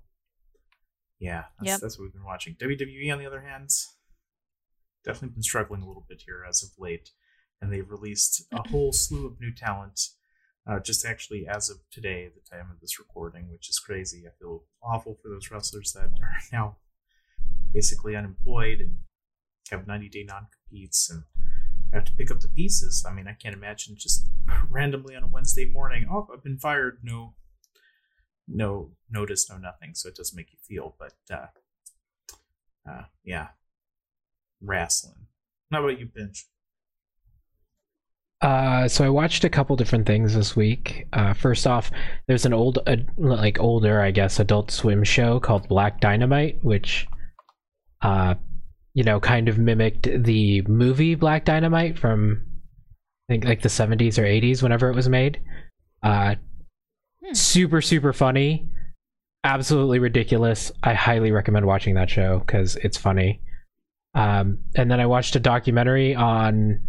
yeah, 1.19 1.47
that's, 1.59 1.67
Yep. 1.69 1.81
that's 1.81 1.99
what 1.99 2.05
we've 2.05 2.13
been 2.13 2.25
watching. 2.25 2.55
WWE, 2.57 3.13
on 3.13 3.19
the 3.19 3.27
other 3.27 3.43
hand, 3.43 3.71
definitely 5.07 5.35
been 5.35 5.43
struggling 5.43 5.83
a 5.83 5.87
little 5.87 6.05
bit 6.09 6.23
here 6.27 6.45
as 6.47 6.63
of 6.63 6.71
late, 6.79 7.11
and 7.63 7.73
they've 7.73 7.91
released 7.91 8.45
a 8.53 8.69
whole 8.69 8.93
slew 8.93 9.27
of 9.27 9.41
new 9.41 9.55
talent. 9.55 10.01
Uh, 10.69 10.81
just 10.81 11.07
actually 11.07 11.47
as 11.47 11.71
of 11.71 11.77
today, 11.93 12.29
the 12.29 12.57
time 12.57 12.69
of 12.73 12.81
this 12.81 12.99
recording, 12.99 13.49
which 13.53 13.71
is 13.71 13.79
crazy. 13.79 14.25
I 14.27 14.31
feel 14.41 14.65
awful 14.83 15.17
for 15.23 15.29
those 15.29 15.49
wrestlers 15.51 15.93
that 15.93 16.11
are 16.23 16.37
now 16.53 16.79
basically 17.73 18.17
unemployed 18.17 18.81
and 18.81 18.99
have 19.71 19.87
90 19.87 20.09
day 20.09 20.25
non 20.25 20.49
competes 20.53 21.09
and 21.09 21.23
have 21.93 22.05
to 22.05 22.13
pick 22.15 22.33
up 22.33 22.41
the 22.41 22.49
pieces. 22.49 23.07
I 23.09 23.13
mean, 23.13 23.29
I 23.29 23.33
can't 23.33 23.55
imagine 23.55 23.95
just 23.97 24.27
randomly 24.71 25.15
on 25.15 25.23
a 25.23 25.29
Wednesday 25.29 25.67
morning, 25.67 26.09
oh, 26.11 26.29
I've 26.33 26.43
been 26.43 26.59
fired. 26.59 26.99
No, 27.05 27.35
no 28.49 28.91
notice, 29.09 29.49
no 29.49 29.57
nothing. 29.57 29.95
So 29.95 30.09
it 30.09 30.17
does 30.17 30.35
make 30.35 30.53
you 30.53 30.59
feel, 30.63 30.97
but 30.99 31.15
uh, 31.31 31.47
uh, 32.91 33.05
yeah, 33.25 33.49
wrestling. 34.63 35.27
How 35.73 35.85
about 35.85 35.99
you, 35.99 36.07
Bench? 36.07 36.47
Uh, 38.43 38.87
so 38.87 39.05
I 39.05 39.09
watched 39.09 39.45
a 39.45 39.49
couple 39.49 39.77
different 39.77 40.07
things 40.07 40.35
this 40.35 40.55
week. 40.55 41.07
Uh, 41.13 41.33
first 41.33 41.67
off, 41.67 41.91
there's 42.29 42.45
an 42.45 42.53
old, 42.53 42.79
uh, 42.87 42.97
like 43.17 43.59
older, 43.59 44.01
I 44.01 44.11
guess, 44.11 44.39
Adult 44.39 44.71
Swim 44.71 45.05
show 45.05 45.41
called 45.41 45.69
Black 45.69 46.01
Dynamite, 46.01 46.63
which, 46.63 47.07
uh, 48.03 48.35
you 48.95 49.05
know, 49.05 49.21
kind 49.21 49.49
of 49.49 49.59
mimicked 49.59 50.09
the 50.25 50.63
movie 50.63 51.15
Black 51.15 51.45
Dynamite 51.47 51.99
from, 51.99 52.43
I 53.29 53.33
think, 53.33 53.45
like 53.47 53.63
the 53.63 53.71
70s 53.71 54.19
or 54.19 54.25
80s, 54.25 54.63
whenever 54.63 54.91
it 54.91 54.95
was 54.97 55.09
made. 55.09 55.41
Uh, 56.03 56.35
Hmm. 57.25 57.33
super, 57.33 57.81
super 57.81 58.13
funny, 58.13 58.69
absolutely 59.43 59.99
ridiculous. 59.99 60.71
I 60.83 60.93
highly 60.95 61.33
recommend 61.33 61.67
watching 61.67 61.95
that 61.95 62.11
show 62.11 62.41
because 62.41 62.77
it's 62.77 62.99
funny. 62.99 63.41
Um, 64.17 64.61
and 64.75 64.91
then 64.91 64.99
I 64.99 65.07
watched 65.07 65.37
a 65.37 65.41
documentary 65.41 66.15
on 66.15 66.81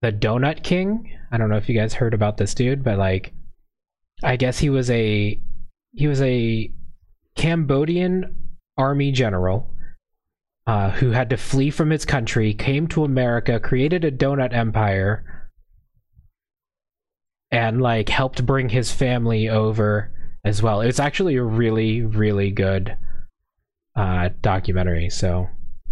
the 0.00 0.10
Donut 0.10 0.62
King. 0.62 1.14
I 1.30 1.36
don't 1.36 1.50
know 1.50 1.58
if 1.58 1.68
you 1.68 1.78
guys 1.78 1.92
heard 1.92 2.14
about 2.14 2.38
this 2.38 2.54
dude, 2.54 2.82
but 2.82 2.98
like 2.98 3.34
I 4.24 4.36
guess 4.36 4.58
he 4.58 4.70
was 4.70 4.90
a 4.90 5.38
he 5.92 6.06
was 6.06 6.22
a 6.22 6.72
Cambodian 7.36 8.56
army 8.78 9.12
general 9.12 9.74
uh, 10.66 10.90
who 10.92 11.10
had 11.10 11.28
to 11.30 11.36
flee 11.36 11.70
from 11.70 11.90
his 11.90 12.06
country, 12.06 12.54
came 12.54 12.86
to 12.88 13.04
America, 13.04 13.60
created 13.60 14.02
a 14.02 14.10
donut 14.10 14.54
empire, 14.54 15.50
and 17.50 17.82
like 17.82 18.08
helped 18.08 18.46
bring 18.46 18.70
his 18.70 18.90
family 18.90 19.46
over 19.46 20.10
as 20.42 20.62
well. 20.62 20.80
It's 20.80 21.00
actually 21.00 21.36
a 21.36 21.44
really, 21.44 22.00
really 22.00 22.50
good 22.50 22.96
uh, 23.94 24.30
documentary. 24.40 25.10
So 25.10 25.48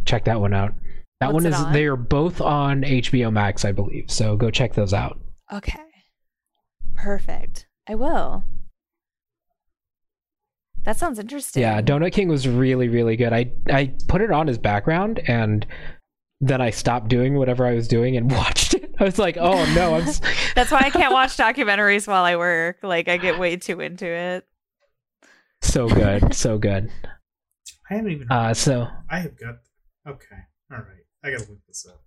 check 0.07 0.25
that 0.25 0.41
one 0.41 0.55
out. 0.55 0.73
That 1.21 1.33
What's 1.33 1.45
one 1.45 1.53
is 1.53 1.59
on? 1.61 1.73
they 1.73 1.85
are 1.87 1.97
both 1.97 2.41
on 2.41 2.83
HBO 2.83 3.33
Max, 3.33 3.65
I 3.65 3.73
believe. 3.73 4.11
So 4.11 4.37
go 4.37 4.51
check 4.51 4.75
those 4.75 4.93
out. 4.95 5.19
Okay. 5.53 5.79
Perfect. 6.95 7.67
I 7.89 7.95
will. 7.95 8.45
That 10.85 10.97
sounds 10.97 11.19
interesting. 11.19 11.63
Yeah, 11.63 11.83
Donut 11.83 12.13
King 12.13 12.29
was 12.29 12.47
really, 12.47 12.89
really 12.89 13.17
good. 13.17 13.33
I 13.33 13.51
I 13.69 13.93
put 14.09 14.21
it 14.21 14.31
on 14.31 14.49
as 14.49 14.57
background 14.59 15.21
and 15.27 15.67
then 16.41 16.61
I 16.61 16.71
stopped 16.71 17.09
doing 17.09 17.35
whatever 17.35 17.67
I 17.67 17.75
was 17.75 17.89
doing 17.89 18.17
and 18.17 18.31
watched 18.33 18.75
it. 18.75 18.95
I 19.01 19.05
was 19.05 19.19
like, 19.19 19.37
oh 19.37 19.65
no, 19.75 19.95
I'm 19.97 20.05
That's 20.55 20.71
why 20.71 20.83
I 20.85 20.91
can't 20.91 21.13
watch 21.13 21.37
documentaries 21.37 22.07
while 22.07 22.25
I 22.25 22.37
work. 22.37 22.79
Like 22.83 23.09
I 23.09 23.17
get 23.17 23.39
way 23.39 23.57
too 23.57 23.81
into 23.81 24.07
it. 24.07 24.47
so 25.61 25.89
good, 25.89 26.35
so 26.35 26.59
good. 26.59 26.91
I 27.91 27.95
haven't 27.95 28.13
even. 28.13 28.31
Uh, 28.31 28.55
so 28.55 28.87
I 29.11 29.21
have 29.21 29.39
got. 29.39 29.57
Okay, 30.07 30.37
all 30.71 30.79
right. 30.79 31.05
I 31.25 31.31
gotta 31.31 31.51
look 31.51 31.59
this 31.67 31.87
up. 31.89 32.01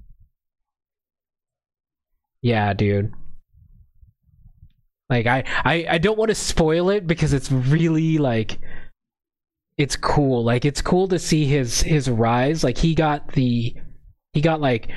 yeah, 2.41 2.74
dude. 2.74 3.12
Like 5.10 5.26
I, 5.26 5.43
I, 5.66 5.86
I 5.89 5.97
don't 5.97 6.18
want 6.18 6.30
to 6.30 6.36
spoil 6.36 6.89
it 6.91 7.08
because 7.08 7.34
it's 7.34 7.52
really 7.52 8.18
like 8.20 8.60
it's 9.78 9.95
cool. 9.95 10.43
Like 10.43 10.66
it's 10.66 10.82
cool 10.82 11.08
to 11.08 11.18
see 11.20 11.45
his 11.45 11.82
his 11.82 12.10
rise. 12.10 12.64
Like 12.64 12.78
he 12.78 12.93
got 12.95 13.34
the 13.34 13.76
he 14.34 14.41
got 14.41 14.62
like 14.62 14.89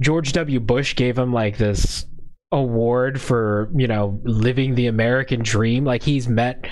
George 0.00 0.32
W. 0.32 0.60
Bush 0.60 0.96
gave 0.96 1.16
him 1.16 1.32
like 1.32 1.56
this 1.56 2.04
award 2.52 3.20
for, 3.20 3.70
you 3.76 3.86
know, 3.86 4.20
living 4.24 4.74
the 4.74 4.88
American 4.88 5.42
dream. 5.42 5.84
Like 5.84 6.02
he's 6.02 6.28
met 6.28 6.66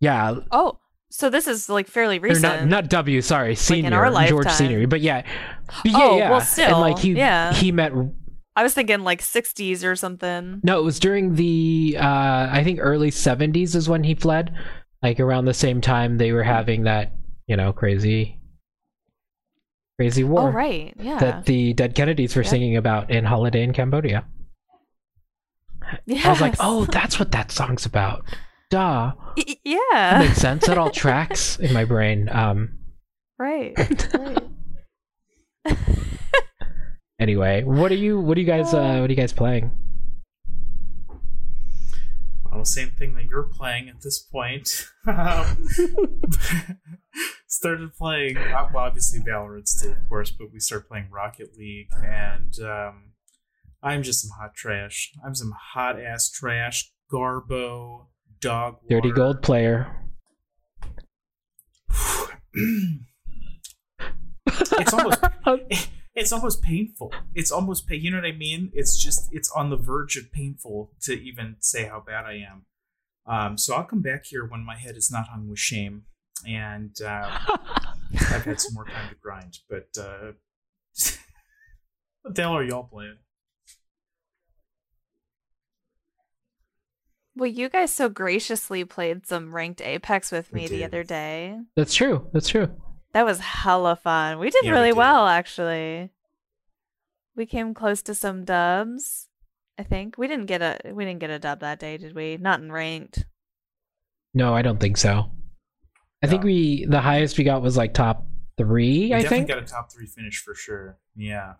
yeah, 0.00 0.36
Oh, 0.50 0.78
so 1.10 1.30
this 1.30 1.46
is 1.46 1.68
like 1.68 1.88
fairly 1.88 2.18
recent. 2.18 2.42
not 2.42 2.66
not 2.66 2.90
W, 2.90 3.20
sorry, 3.22 3.54
senior 3.54 3.94
our 3.94 4.26
George. 4.28 4.48
Senior. 4.50 4.86
But 4.86 5.00
yeah. 5.00 5.22
But 5.82 5.92
yeah, 5.92 5.98
Oh, 6.00 6.16
yeah. 6.18 6.30
well, 6.30 6.38
and 6.40 6.48
still, 6.48 6.80
like 6.80 6.98
he 6.98 7.12
yeah. 7.12 7.52
he 7.54 7.72
met 7.72 7.92
I 8.56 8.62
was 8.62 8.74
thinking 8.74 9.00
like 9.04 9.20
60s 9.20 9.84
or 9.84 9.94
something. 9.94 10.60
No, 10.64 10.80
it 10.80 10.82
was 10.84 10.98
during 10.98 11.34
the 11.36 11.96
uh 11.98 12.48
I 12.50 12.62
think 12.64 12.78
early 12.82 13.10
70s 13.10 13.74
is 13.74 13.88
when 13.88 14.04
he 14.04 14.14
fled. 14.14 14.54
Like 15.02 15.20
around 15.20 15.44
the 15.44 15.54
same 15.54 15.80
time 15.80 16.18
they 16.18 16.32
were 16.32 16.42
having 16.42 16.82
that, 16.84 17.12
you 17.46 17.56
know, 17.56 17.72
crazy 17.72 18.38
crazy 19.96 20.24
war 20.24 20.48
Oh, 20.48 20.52
right. 20.52 20.94
Yeah. 20.98 21.18
that 21.18 21.46
the 21.46 21.72
dead 21.72 21.94
Kennedys 21.94 22.34
were 22.36 22.42
Yep. 22.42 22.50
singing 22.50 22.76
about 22.76 23.10
in 23.10 23.24
Holiday 23.24 23.62
in 23.62 23.72
Cambodia. 23.72 24.24
I 26.24 26.28
was 26.28 26.40
like, 26.40 26.54
"Oh, 26.60 26.84
that's 26.84 27.18
what 27.18 27.32
that 27.32 27.50
song's 27.50 27.86
about." 27.86 28.24
Duh. 28.70 29.12
Y- 29.36 29.44
y- 29.46 29.54
That 29.54 29.58
yeah. 29.64 30.18
makes 30.20 30.38
sense. 30.38 30.66
That 30.66 30.78
all 30.78 30.90
tracks 31.04 31.58
in 31.58 31.72
my 31.72 31.84
brain. 31.84 32.28
Um 32.28 32.78
right. 33.38 33.74
right. 34.14 34.38
anyway, 37.20 37.64
what 37.64 37.90
are 37.92 37.96
you 37.96 38.20
what 38.20 38.36
are 38.36 38.40
you 38.40 38.46
guys 38.46 38.72
uh 38.74 38.98
what 39.00 39.08
are 39.08 39.12
you 39.12 39.16
guys 39.16 39.32
playing? 39.32 39.70
Well, 42.44 42.60
the 42.60 42.66
same 42.66 42.90
thing 42.90 43.14
that 43.14 43.24
you're 43.26 43.42
playing 43.42 43.88
at 43.90 44.00
this 44.02 44.18
point. 44.18 44.86
Um, 45.06 45.68
started 47.46 47.94
playing, 47.94 48.38
uh, 48.38 48.68
well, 48.72 48.84
obviously 48.84 49.20
Valorant 49.20 49.68
still, 49.68 49.92
of 49.92 50.08
course, 50.08 50.30
but 50.30 50.50
we 50.50 50.58
started 50.58 50.88
playing 50.88 51.08
Rocket 51.10 51.56
League, 51.58 51.88
and 52.02 52.54
um, 52.62 53.12
I'm 53.82 54.02
just 54.02 54.22
some 54.22 54.30
hot 54.40 54.54
trash. 54.54 55.12
I'm 55.24 55.34
some 55.34 55.52
hot 55.74 56.00
ass 56.00 56.30
trash. 56.30 56.90
Garbo, 57.12 58.06
dog. 58.40 58.78
Dirty. 58.88 59.10
Gold 59.10 59.42
player. 59.42 59.94
it's 64.54 64.92
almost 64.92 65.24
it's 66.14 66.32
almost 66.32 66.62
painful. 66.62 67.12
It's 67.34 67.50
almost 67.50 67.88
pa- 67.88 67.94
you 67.94 68.10
know 68.10 68.18
what 68.18 68.26
I 68.26 68.32
mean. 68.32 68.70
It's 68.74 69.02
just 69.02 69.28
it's 69.32 69.50
on 69.52 69.70
the 69.70 69.76
verge 69.76 70.16
of 70.16 70.32
painful 70.32 70.92
to 71.02 71.12
even 71.12 71.56
say 71.60 71.84
how 71.86 72.02
bad 72.04 72.24
I 72.24 72.44
am. 72.50 72.64
Um, 73.26 73.58
so 73.58 73.74
I'll 73.74 73.84
come 73.84 74.00
back 74.00 74.24
here 74.26 74.44
when 74.44 74.64
my 74.64 74.76
head 74.76 74.96
is 74.96 75.10
not 75.10 75.28
hung 75.28 75.48
with 75.48 75.58
shame, 75.58 76.04
and 76.46 76.96
um, 77.02 77.30
I've 78.30 78.44
had 78.44 78.60
some 78.60 78.74
more 78.74 78.86
time 78.86 79.10
to 79.10 79.16
grind. 79.16 79.58
But 79.68 79.88
uh, 79.98 80.32
what 82.22 82.34
the 82.34 82.42
hell 82.42 82.56
are 82.56 82.64
y'all 82.64 82.84
playing? 82.84 83.18
Well, 87.38 87.48
you 87.48 87.68
guys 87.68 87.94
so 87.94 88.08
graciously 88.08 88.84
played 88.84 89.26
some 89.26 89.54
ranked 89.54 89.80
Apex 89.80 90.32
with 90.32 90.52
me 90.52 90.66
the 90.66 90.84
other 90.84 91.04
day. 91.04 91.56
That's 91.76 91.94
true. 91.94 92.28
That's 92.32 92.48
true. 92.48 92.68
That 93.12 93.24
was 93.24 93.38
hella 93.38 93.94
fun. 93.96 94.38
We 94.40 94.50
did 94.50 94.64
Yeah, 94.64 94.72
we 94.72 94.76
really 94.76 94.90
did. 94.90 94.96
well, 94.96 95.26
actually. 95.28 96.10
We 97.36 97.46
came 97.46 97.74
close 97.74 98.02
to 98.02 98.14
some 98.14 98.44
dubs. 98.44 99.28
I 99.78 99.84
think 99.84 100.18
we 100.18 100.26
didn't 100.26 100.46
get 100.46 100.60
a 100.60 100.92
we 100.92 101.04
didn't 101.04 101.20
get 101.20 101.30
a 101.30 101.38
dub 101.38 101.60
that 101.60 101.78
day, 101.78 101.96
did 101.96 102.14
we? 102.16 102.36
Not 102.36 102.60
in 102.60 102.72
ranked. 102.72 103.24
No, 104.34 104.52
I 104.54 104.62
don't 104.62 104.80
think 104.80 104.96
so. 104.96 105.30
I 106.22 106.26
think 106.26 106.42
we 106.42 106.84
the 106.86 107.00
highest 107.00 107.38
we 107.38 107.44
got 107.44 107.62
was 107.62 107.76
like 107.76 107.94
top 107.94 108.26
three. 108.56 109.06
We 109.06 109.14
I 109.14 109.22
definitely 109.22 109.46
think. 109.46 109.48
got 109.48 109.58
a 109.58 109.62
top 109.66 109.92
three 109.92 110.06
finish 110.06 110.42
for 110.42 110.54
sure. 110.56 110.98
Yeah. 111.14 111.54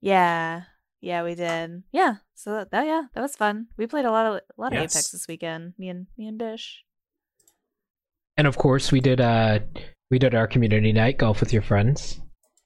Yeah. 0.00 0.62
Yeah, 1.00 1.22
we 1.22 1.34
did. 1.34 1.82
Yeah. 1.92 2.16
So 2.34 2.52
that, 2.52 2.70
that 2.70 2.86
yeah, 2.86 3.02
that 3.14 3.20
was 3.20 3.36
fun. 3.36 3.66
We 3.76 3.86
played 3.86 4.04
a 4.06 4.10
lot 4.10 4.26
of 4.26 4.34
a 4.34 4.60
lot 4.60 4.72
of 4.72 4.80
Yes. 4.80 4.94
Apex 4.96 5.10
this 5.10 5.26
weekend. 5.28 5.74
Me 5.78 5.88
and 5.88 6.06
me 6.16 6.26
and 6.26 6.38
Dish. 6.38 6.82
And 8.36 8.46
of 8.46 8.56
course, 8.58 8.92
we 8.92 9.00
did. 9.00 9.20
Uh, 9.20 9.60
we 10.10 10.18
did 10.18 10.34
our 10.34 10.46
community 10.46 10.92
night 10.92 11.18
golf 11.18 11.40
with 11.40 11.52
your 11.52 11.62
friends. 11.62 12.20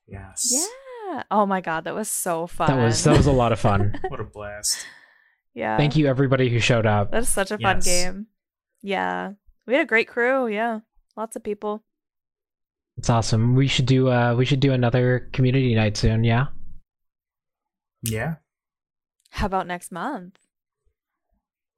Yes. 0.06 0.48
Yeah. 0.50 1.22
Oh 1.30 1.46
my 1.46 1.60
god, 1.60 1.84
that 1.84 1.94
was 1.94 2.10
so 2.10 2.46
fun. 2.46 2.68
That 2.68 2.82
was 2.82 3.04
that 3.04 3.16
was 3.16 3.26
a 3.26 3.32
lot 3.32 3.52
of 3.52 3.60
fun. 3.60 3.98
What 4.08 4.20
a 4.20 4.24
blast. 4.24 4.84
yeah. 5.54 5.76
Thank 5.76 5.96
you 5.96 6.06
everybody 6.06 6.48
who 6.48 6.60
showed 6.60 6.86
up. 6.86 7.10
That's 7.12 7.28
such 7.28 7.50
a 7.50 7.58
fun 7.58 7.76
Yes. 7.78 7.84
game. 7.84 8.26
Yeah. 8.82 9.32
We 9.66 9.74
had 9.74 9.82
a 9.82 9.86
great 9.86 10.08
crew, 10.08 10.46
yeah. 10.48 10.80
Lots 11.16 11.36
of 11.36 11.44
people. 11.44 11.82
It's 12.96 13.10
awesome. 13.10 13.54
We 13.54 13.66
should 13.68 13.86
do. 13.86 14.08
Uh, 14.08 14.34
we 14.34 14.44
should 14.44 14.60
do 14.60 14.72
another 14.72 15.28
community 15.32 15.74
night 15.74 15.96
soon. 15.96 16.24
Yeah. 16.24 16.46
Yeah. 18.02 18.36
How 19.30 19.46
about 19.46 19.66
next 19.66 19.92
month? 19.92 20.38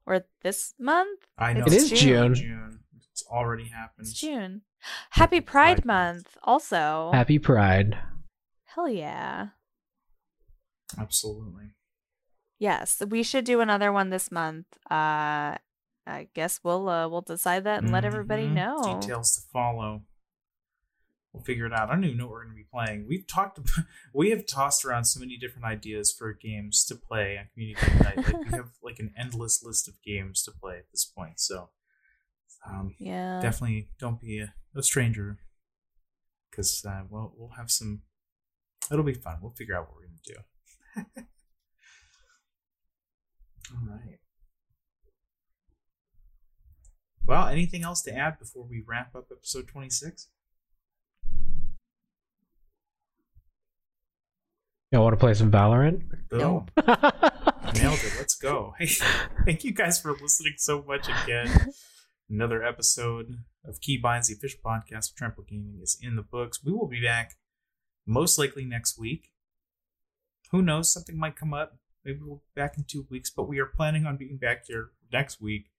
Or 0.05 0.25
this 0.41 0.73
month? 0.79 1.21
I 1.37 1.53
know. 1.53 1.65
It 1.65 1.73
is 1.73 1.91
it's 1.91 2.01
June. 2.01 2.33
June. 2.35 2.79
It's 3.11 3.23
already 3.29 3.65
happened. 3.69 4.07
It's 4.07 4.19
June. 4.19 4.61
Happy 5.11 5.39
Pride, 5.39 5.83
Pride 5.83 5.85
Month. 5.85 6.15
Month, 6.25 6.37
also. 6.43 7.11
Happy 7.13 7.39
Pride. 7.39 7.97
Hell 8.65 8.89
yeah. 8.89 9.49
Absolutely. 10.97 11.71
Yes, 12.59 13.01
we 13.07 13.23
should 13.23 13.45
do 13.45 13.61
another 13.61 13.91
one 13.91 14.09
this 14.09 14.31
month. 14.31 14.65
Uh 14.89 15.57
I 16.05 16.27
guess 16.33 16.59
we'll 16.63 16.89
uh, 16.89 17.07
we'll 17.07 17.21
decide 17.21 17.63
that 17.63 17.81
and 17.81 17.91
let 17.93 18.03
everybody 18.03 18.45
Mhm. 18.47 18.53
know. 18.53 18.99
Details 18.99 19.35
to 19.37 19.41
follow. 19.53 20.01
We'll 21.33 21.43
figure 21.43 21.65
it 21.65 21.73
out. 21.73 21.89
I 21.89 21.95
don't 21.95 22.03
even 22.03 22.17
know 22.17 22.25
what 22.25 22.33
we're 22.33 22.43
going 22.43 22.55
to 22.55 22.61
be 22.61 22.67
playing. 22.71 23.07
We've 23.07 23.25
talked. 23.25 23.59
We 24.13 24.29
have 24.29 24.45
tossed 24.45 24.85
around 24.85 25.05
so 25.05 25.19
many 25.19 25.35
different 25.37 25.65
ideas 25.65 26.13
for 26.15 26.31
games 26.33 26.85
to 26.85 26.95
play 26.95 27.39
on 27.39 27.47
community 27.53 27.91
night. 28.03 28.17
Like 28.17 28.45
we 28.45 28.51
have 28.57 28.69
like 28.83 28.99
an 28.99 29.11
endless 29.17 29.63
list 29.63 29.87
of 29.87 29.95
games 30.05 30.43
to 30.43 30.51
play 30.51 30.77
at 30.77 30.91
this 30.91 31.03
point. 31.05 31.39
So, 31.39 31.69
um, 32.69 32.93
Yeah. 32.99 33.39
definitely 33.41 33.89
don't 33.99 34.21
be 34.21 34.37
a, 34.39 34.53
a 34.75 34.83
stranger 34.83 35.39
because 36.51 36.85
uh, 36.87 37.01
we'll 37.09 37.33
we'll 37.35 37.53
have 37.57 37.71
some. 37.71 38.03
It'll 38.91 39.03
be 39.03 39.15
fun. 39.15 39.37
We'll 39.41 39.53
figure 39.53 39.75
out 39.75 39.87
what 39.87 39.95
we're 39.95 40.07
going 40.07 40.19
to 40.25 40.33
do. 40.33 41.23
All 43.73 43.87
right. 43.89 44.19
Well, 47.25 47.47
anything 47.47 47.83
else 47.83 48.01
to 48.03 48.13
add 48.13 48.37
before 48.37 48.65
we 48.69 48.83
wrap 48.85 49.15
up 49.15 49.27
episode 49.31 49.67
26? 49.67 50.27
You 54.93 54.99
want 54.99 55.13
to 55.13 55.17
play 55.17 55.33
some 55.33 55.49
Valorant? 55.49 56.03
Boom. 56.29 56.67
Nailed 56.77 57.99
it. 57.99 58.13
Let's 58.15 58.35
go. 58.35 58.75
Hey, 58.79 58.85
thank 59.43 59.63
you 59.63 59.73
guys 59.73 59.99
for 59.99 60.11
listening 60.11 60.53
so 60.57 60.83
much 60.87 61.07
again. 61.23 61.49
Another 62.29 62.63
episode 62.63 63.39
of 63.65 63.79
Keybinds, 63.81 64.27
the 64.27 64.35
official 64.35 64.59
podcast 64.63 65.09
of 65.09 65.15
Trample 65.15 65.45
Gaming, 65.49 65.79
is 65.81 65.97
in 65.99 66.15
the 66.15 66.21
books. 66.21 66.63
We 66.63 66.73
will 66.73 66.87
be 66.87 67.01
back 67.01 67.37
most 68.05 68.37
likely 68.37 68.65
next 68.65 68.99
week. 68.99 69.31
Who 70.51 70.61
knows? 70.61 70.93
Something 70.93 71.17
might 71.17 71.35
come 71.35 71.55
up. 71.55 71.79
Maybe 72.05 72.19
we'll 72.21 72.43
be 72.55 72.61
back 72.61 72.77
in 72.77 72.83
two 72.83 73.07
weeks, 73.09 73.31
but 73.31 73.47
we 73.47 73.57
are 73.57 73.65
planning 73.65 74.05
on 74.05 74.15
being 74.17 74.37
back 74.37 74.67
here 74.67 74.91
next 75.11 75.41
week. 75.41 75.71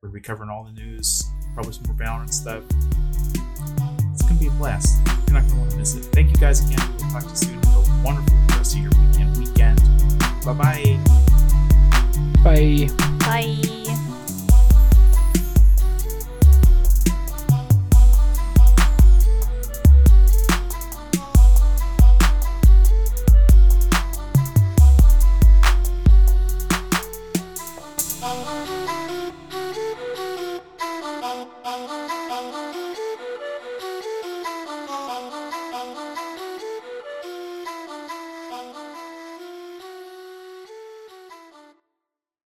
We're 0.00 0.10
going 0.10 0.22
be 0.22 0.24
covering 0.24 0.50
all 0.50 0.62
the 0.62 0.70
news, 0.70 1.24
probably 1.54 1.72
some 1.72 1.82
more 1.88 1.96
Valorant 1.96 2.32
stuff. 2.32 2.62
It's 4.12 4.22
going 4.22 4.36
to 4.36 4.40
be 4.40 4.46
a 4.46 4.50
blast. 4.52 5.04
You're 5.26 5.40
not 5.40 5.42
going 5.42 5.54
to 5.54 5.56
want 5.56 5.70
to 5.72 5.78
miss 5.78 5.96
it. 5.96 6.04
Thank 6.04 6.30
you 6.30 6.36
guys 6.36 6.64
again. 6.64 6.88
We'll 7.00 7.10
talk 7.10 7.24
to 7.24 7.30
you 7.30 7.34
soon. 7.34 7.85
Have 8.06 8.18
a 8.18 8.22
wonderful 8.22 8.56
rest 8.56 8.74
of 8.74 8.82
your 8.82 8.90
weekend. 8.90 9.36
Weekend. 9.38 9.80
Bye 10.44 10.52
bye. 10.52 10.98
Bye. 12.44 12.88
Bye. 13.18 13.75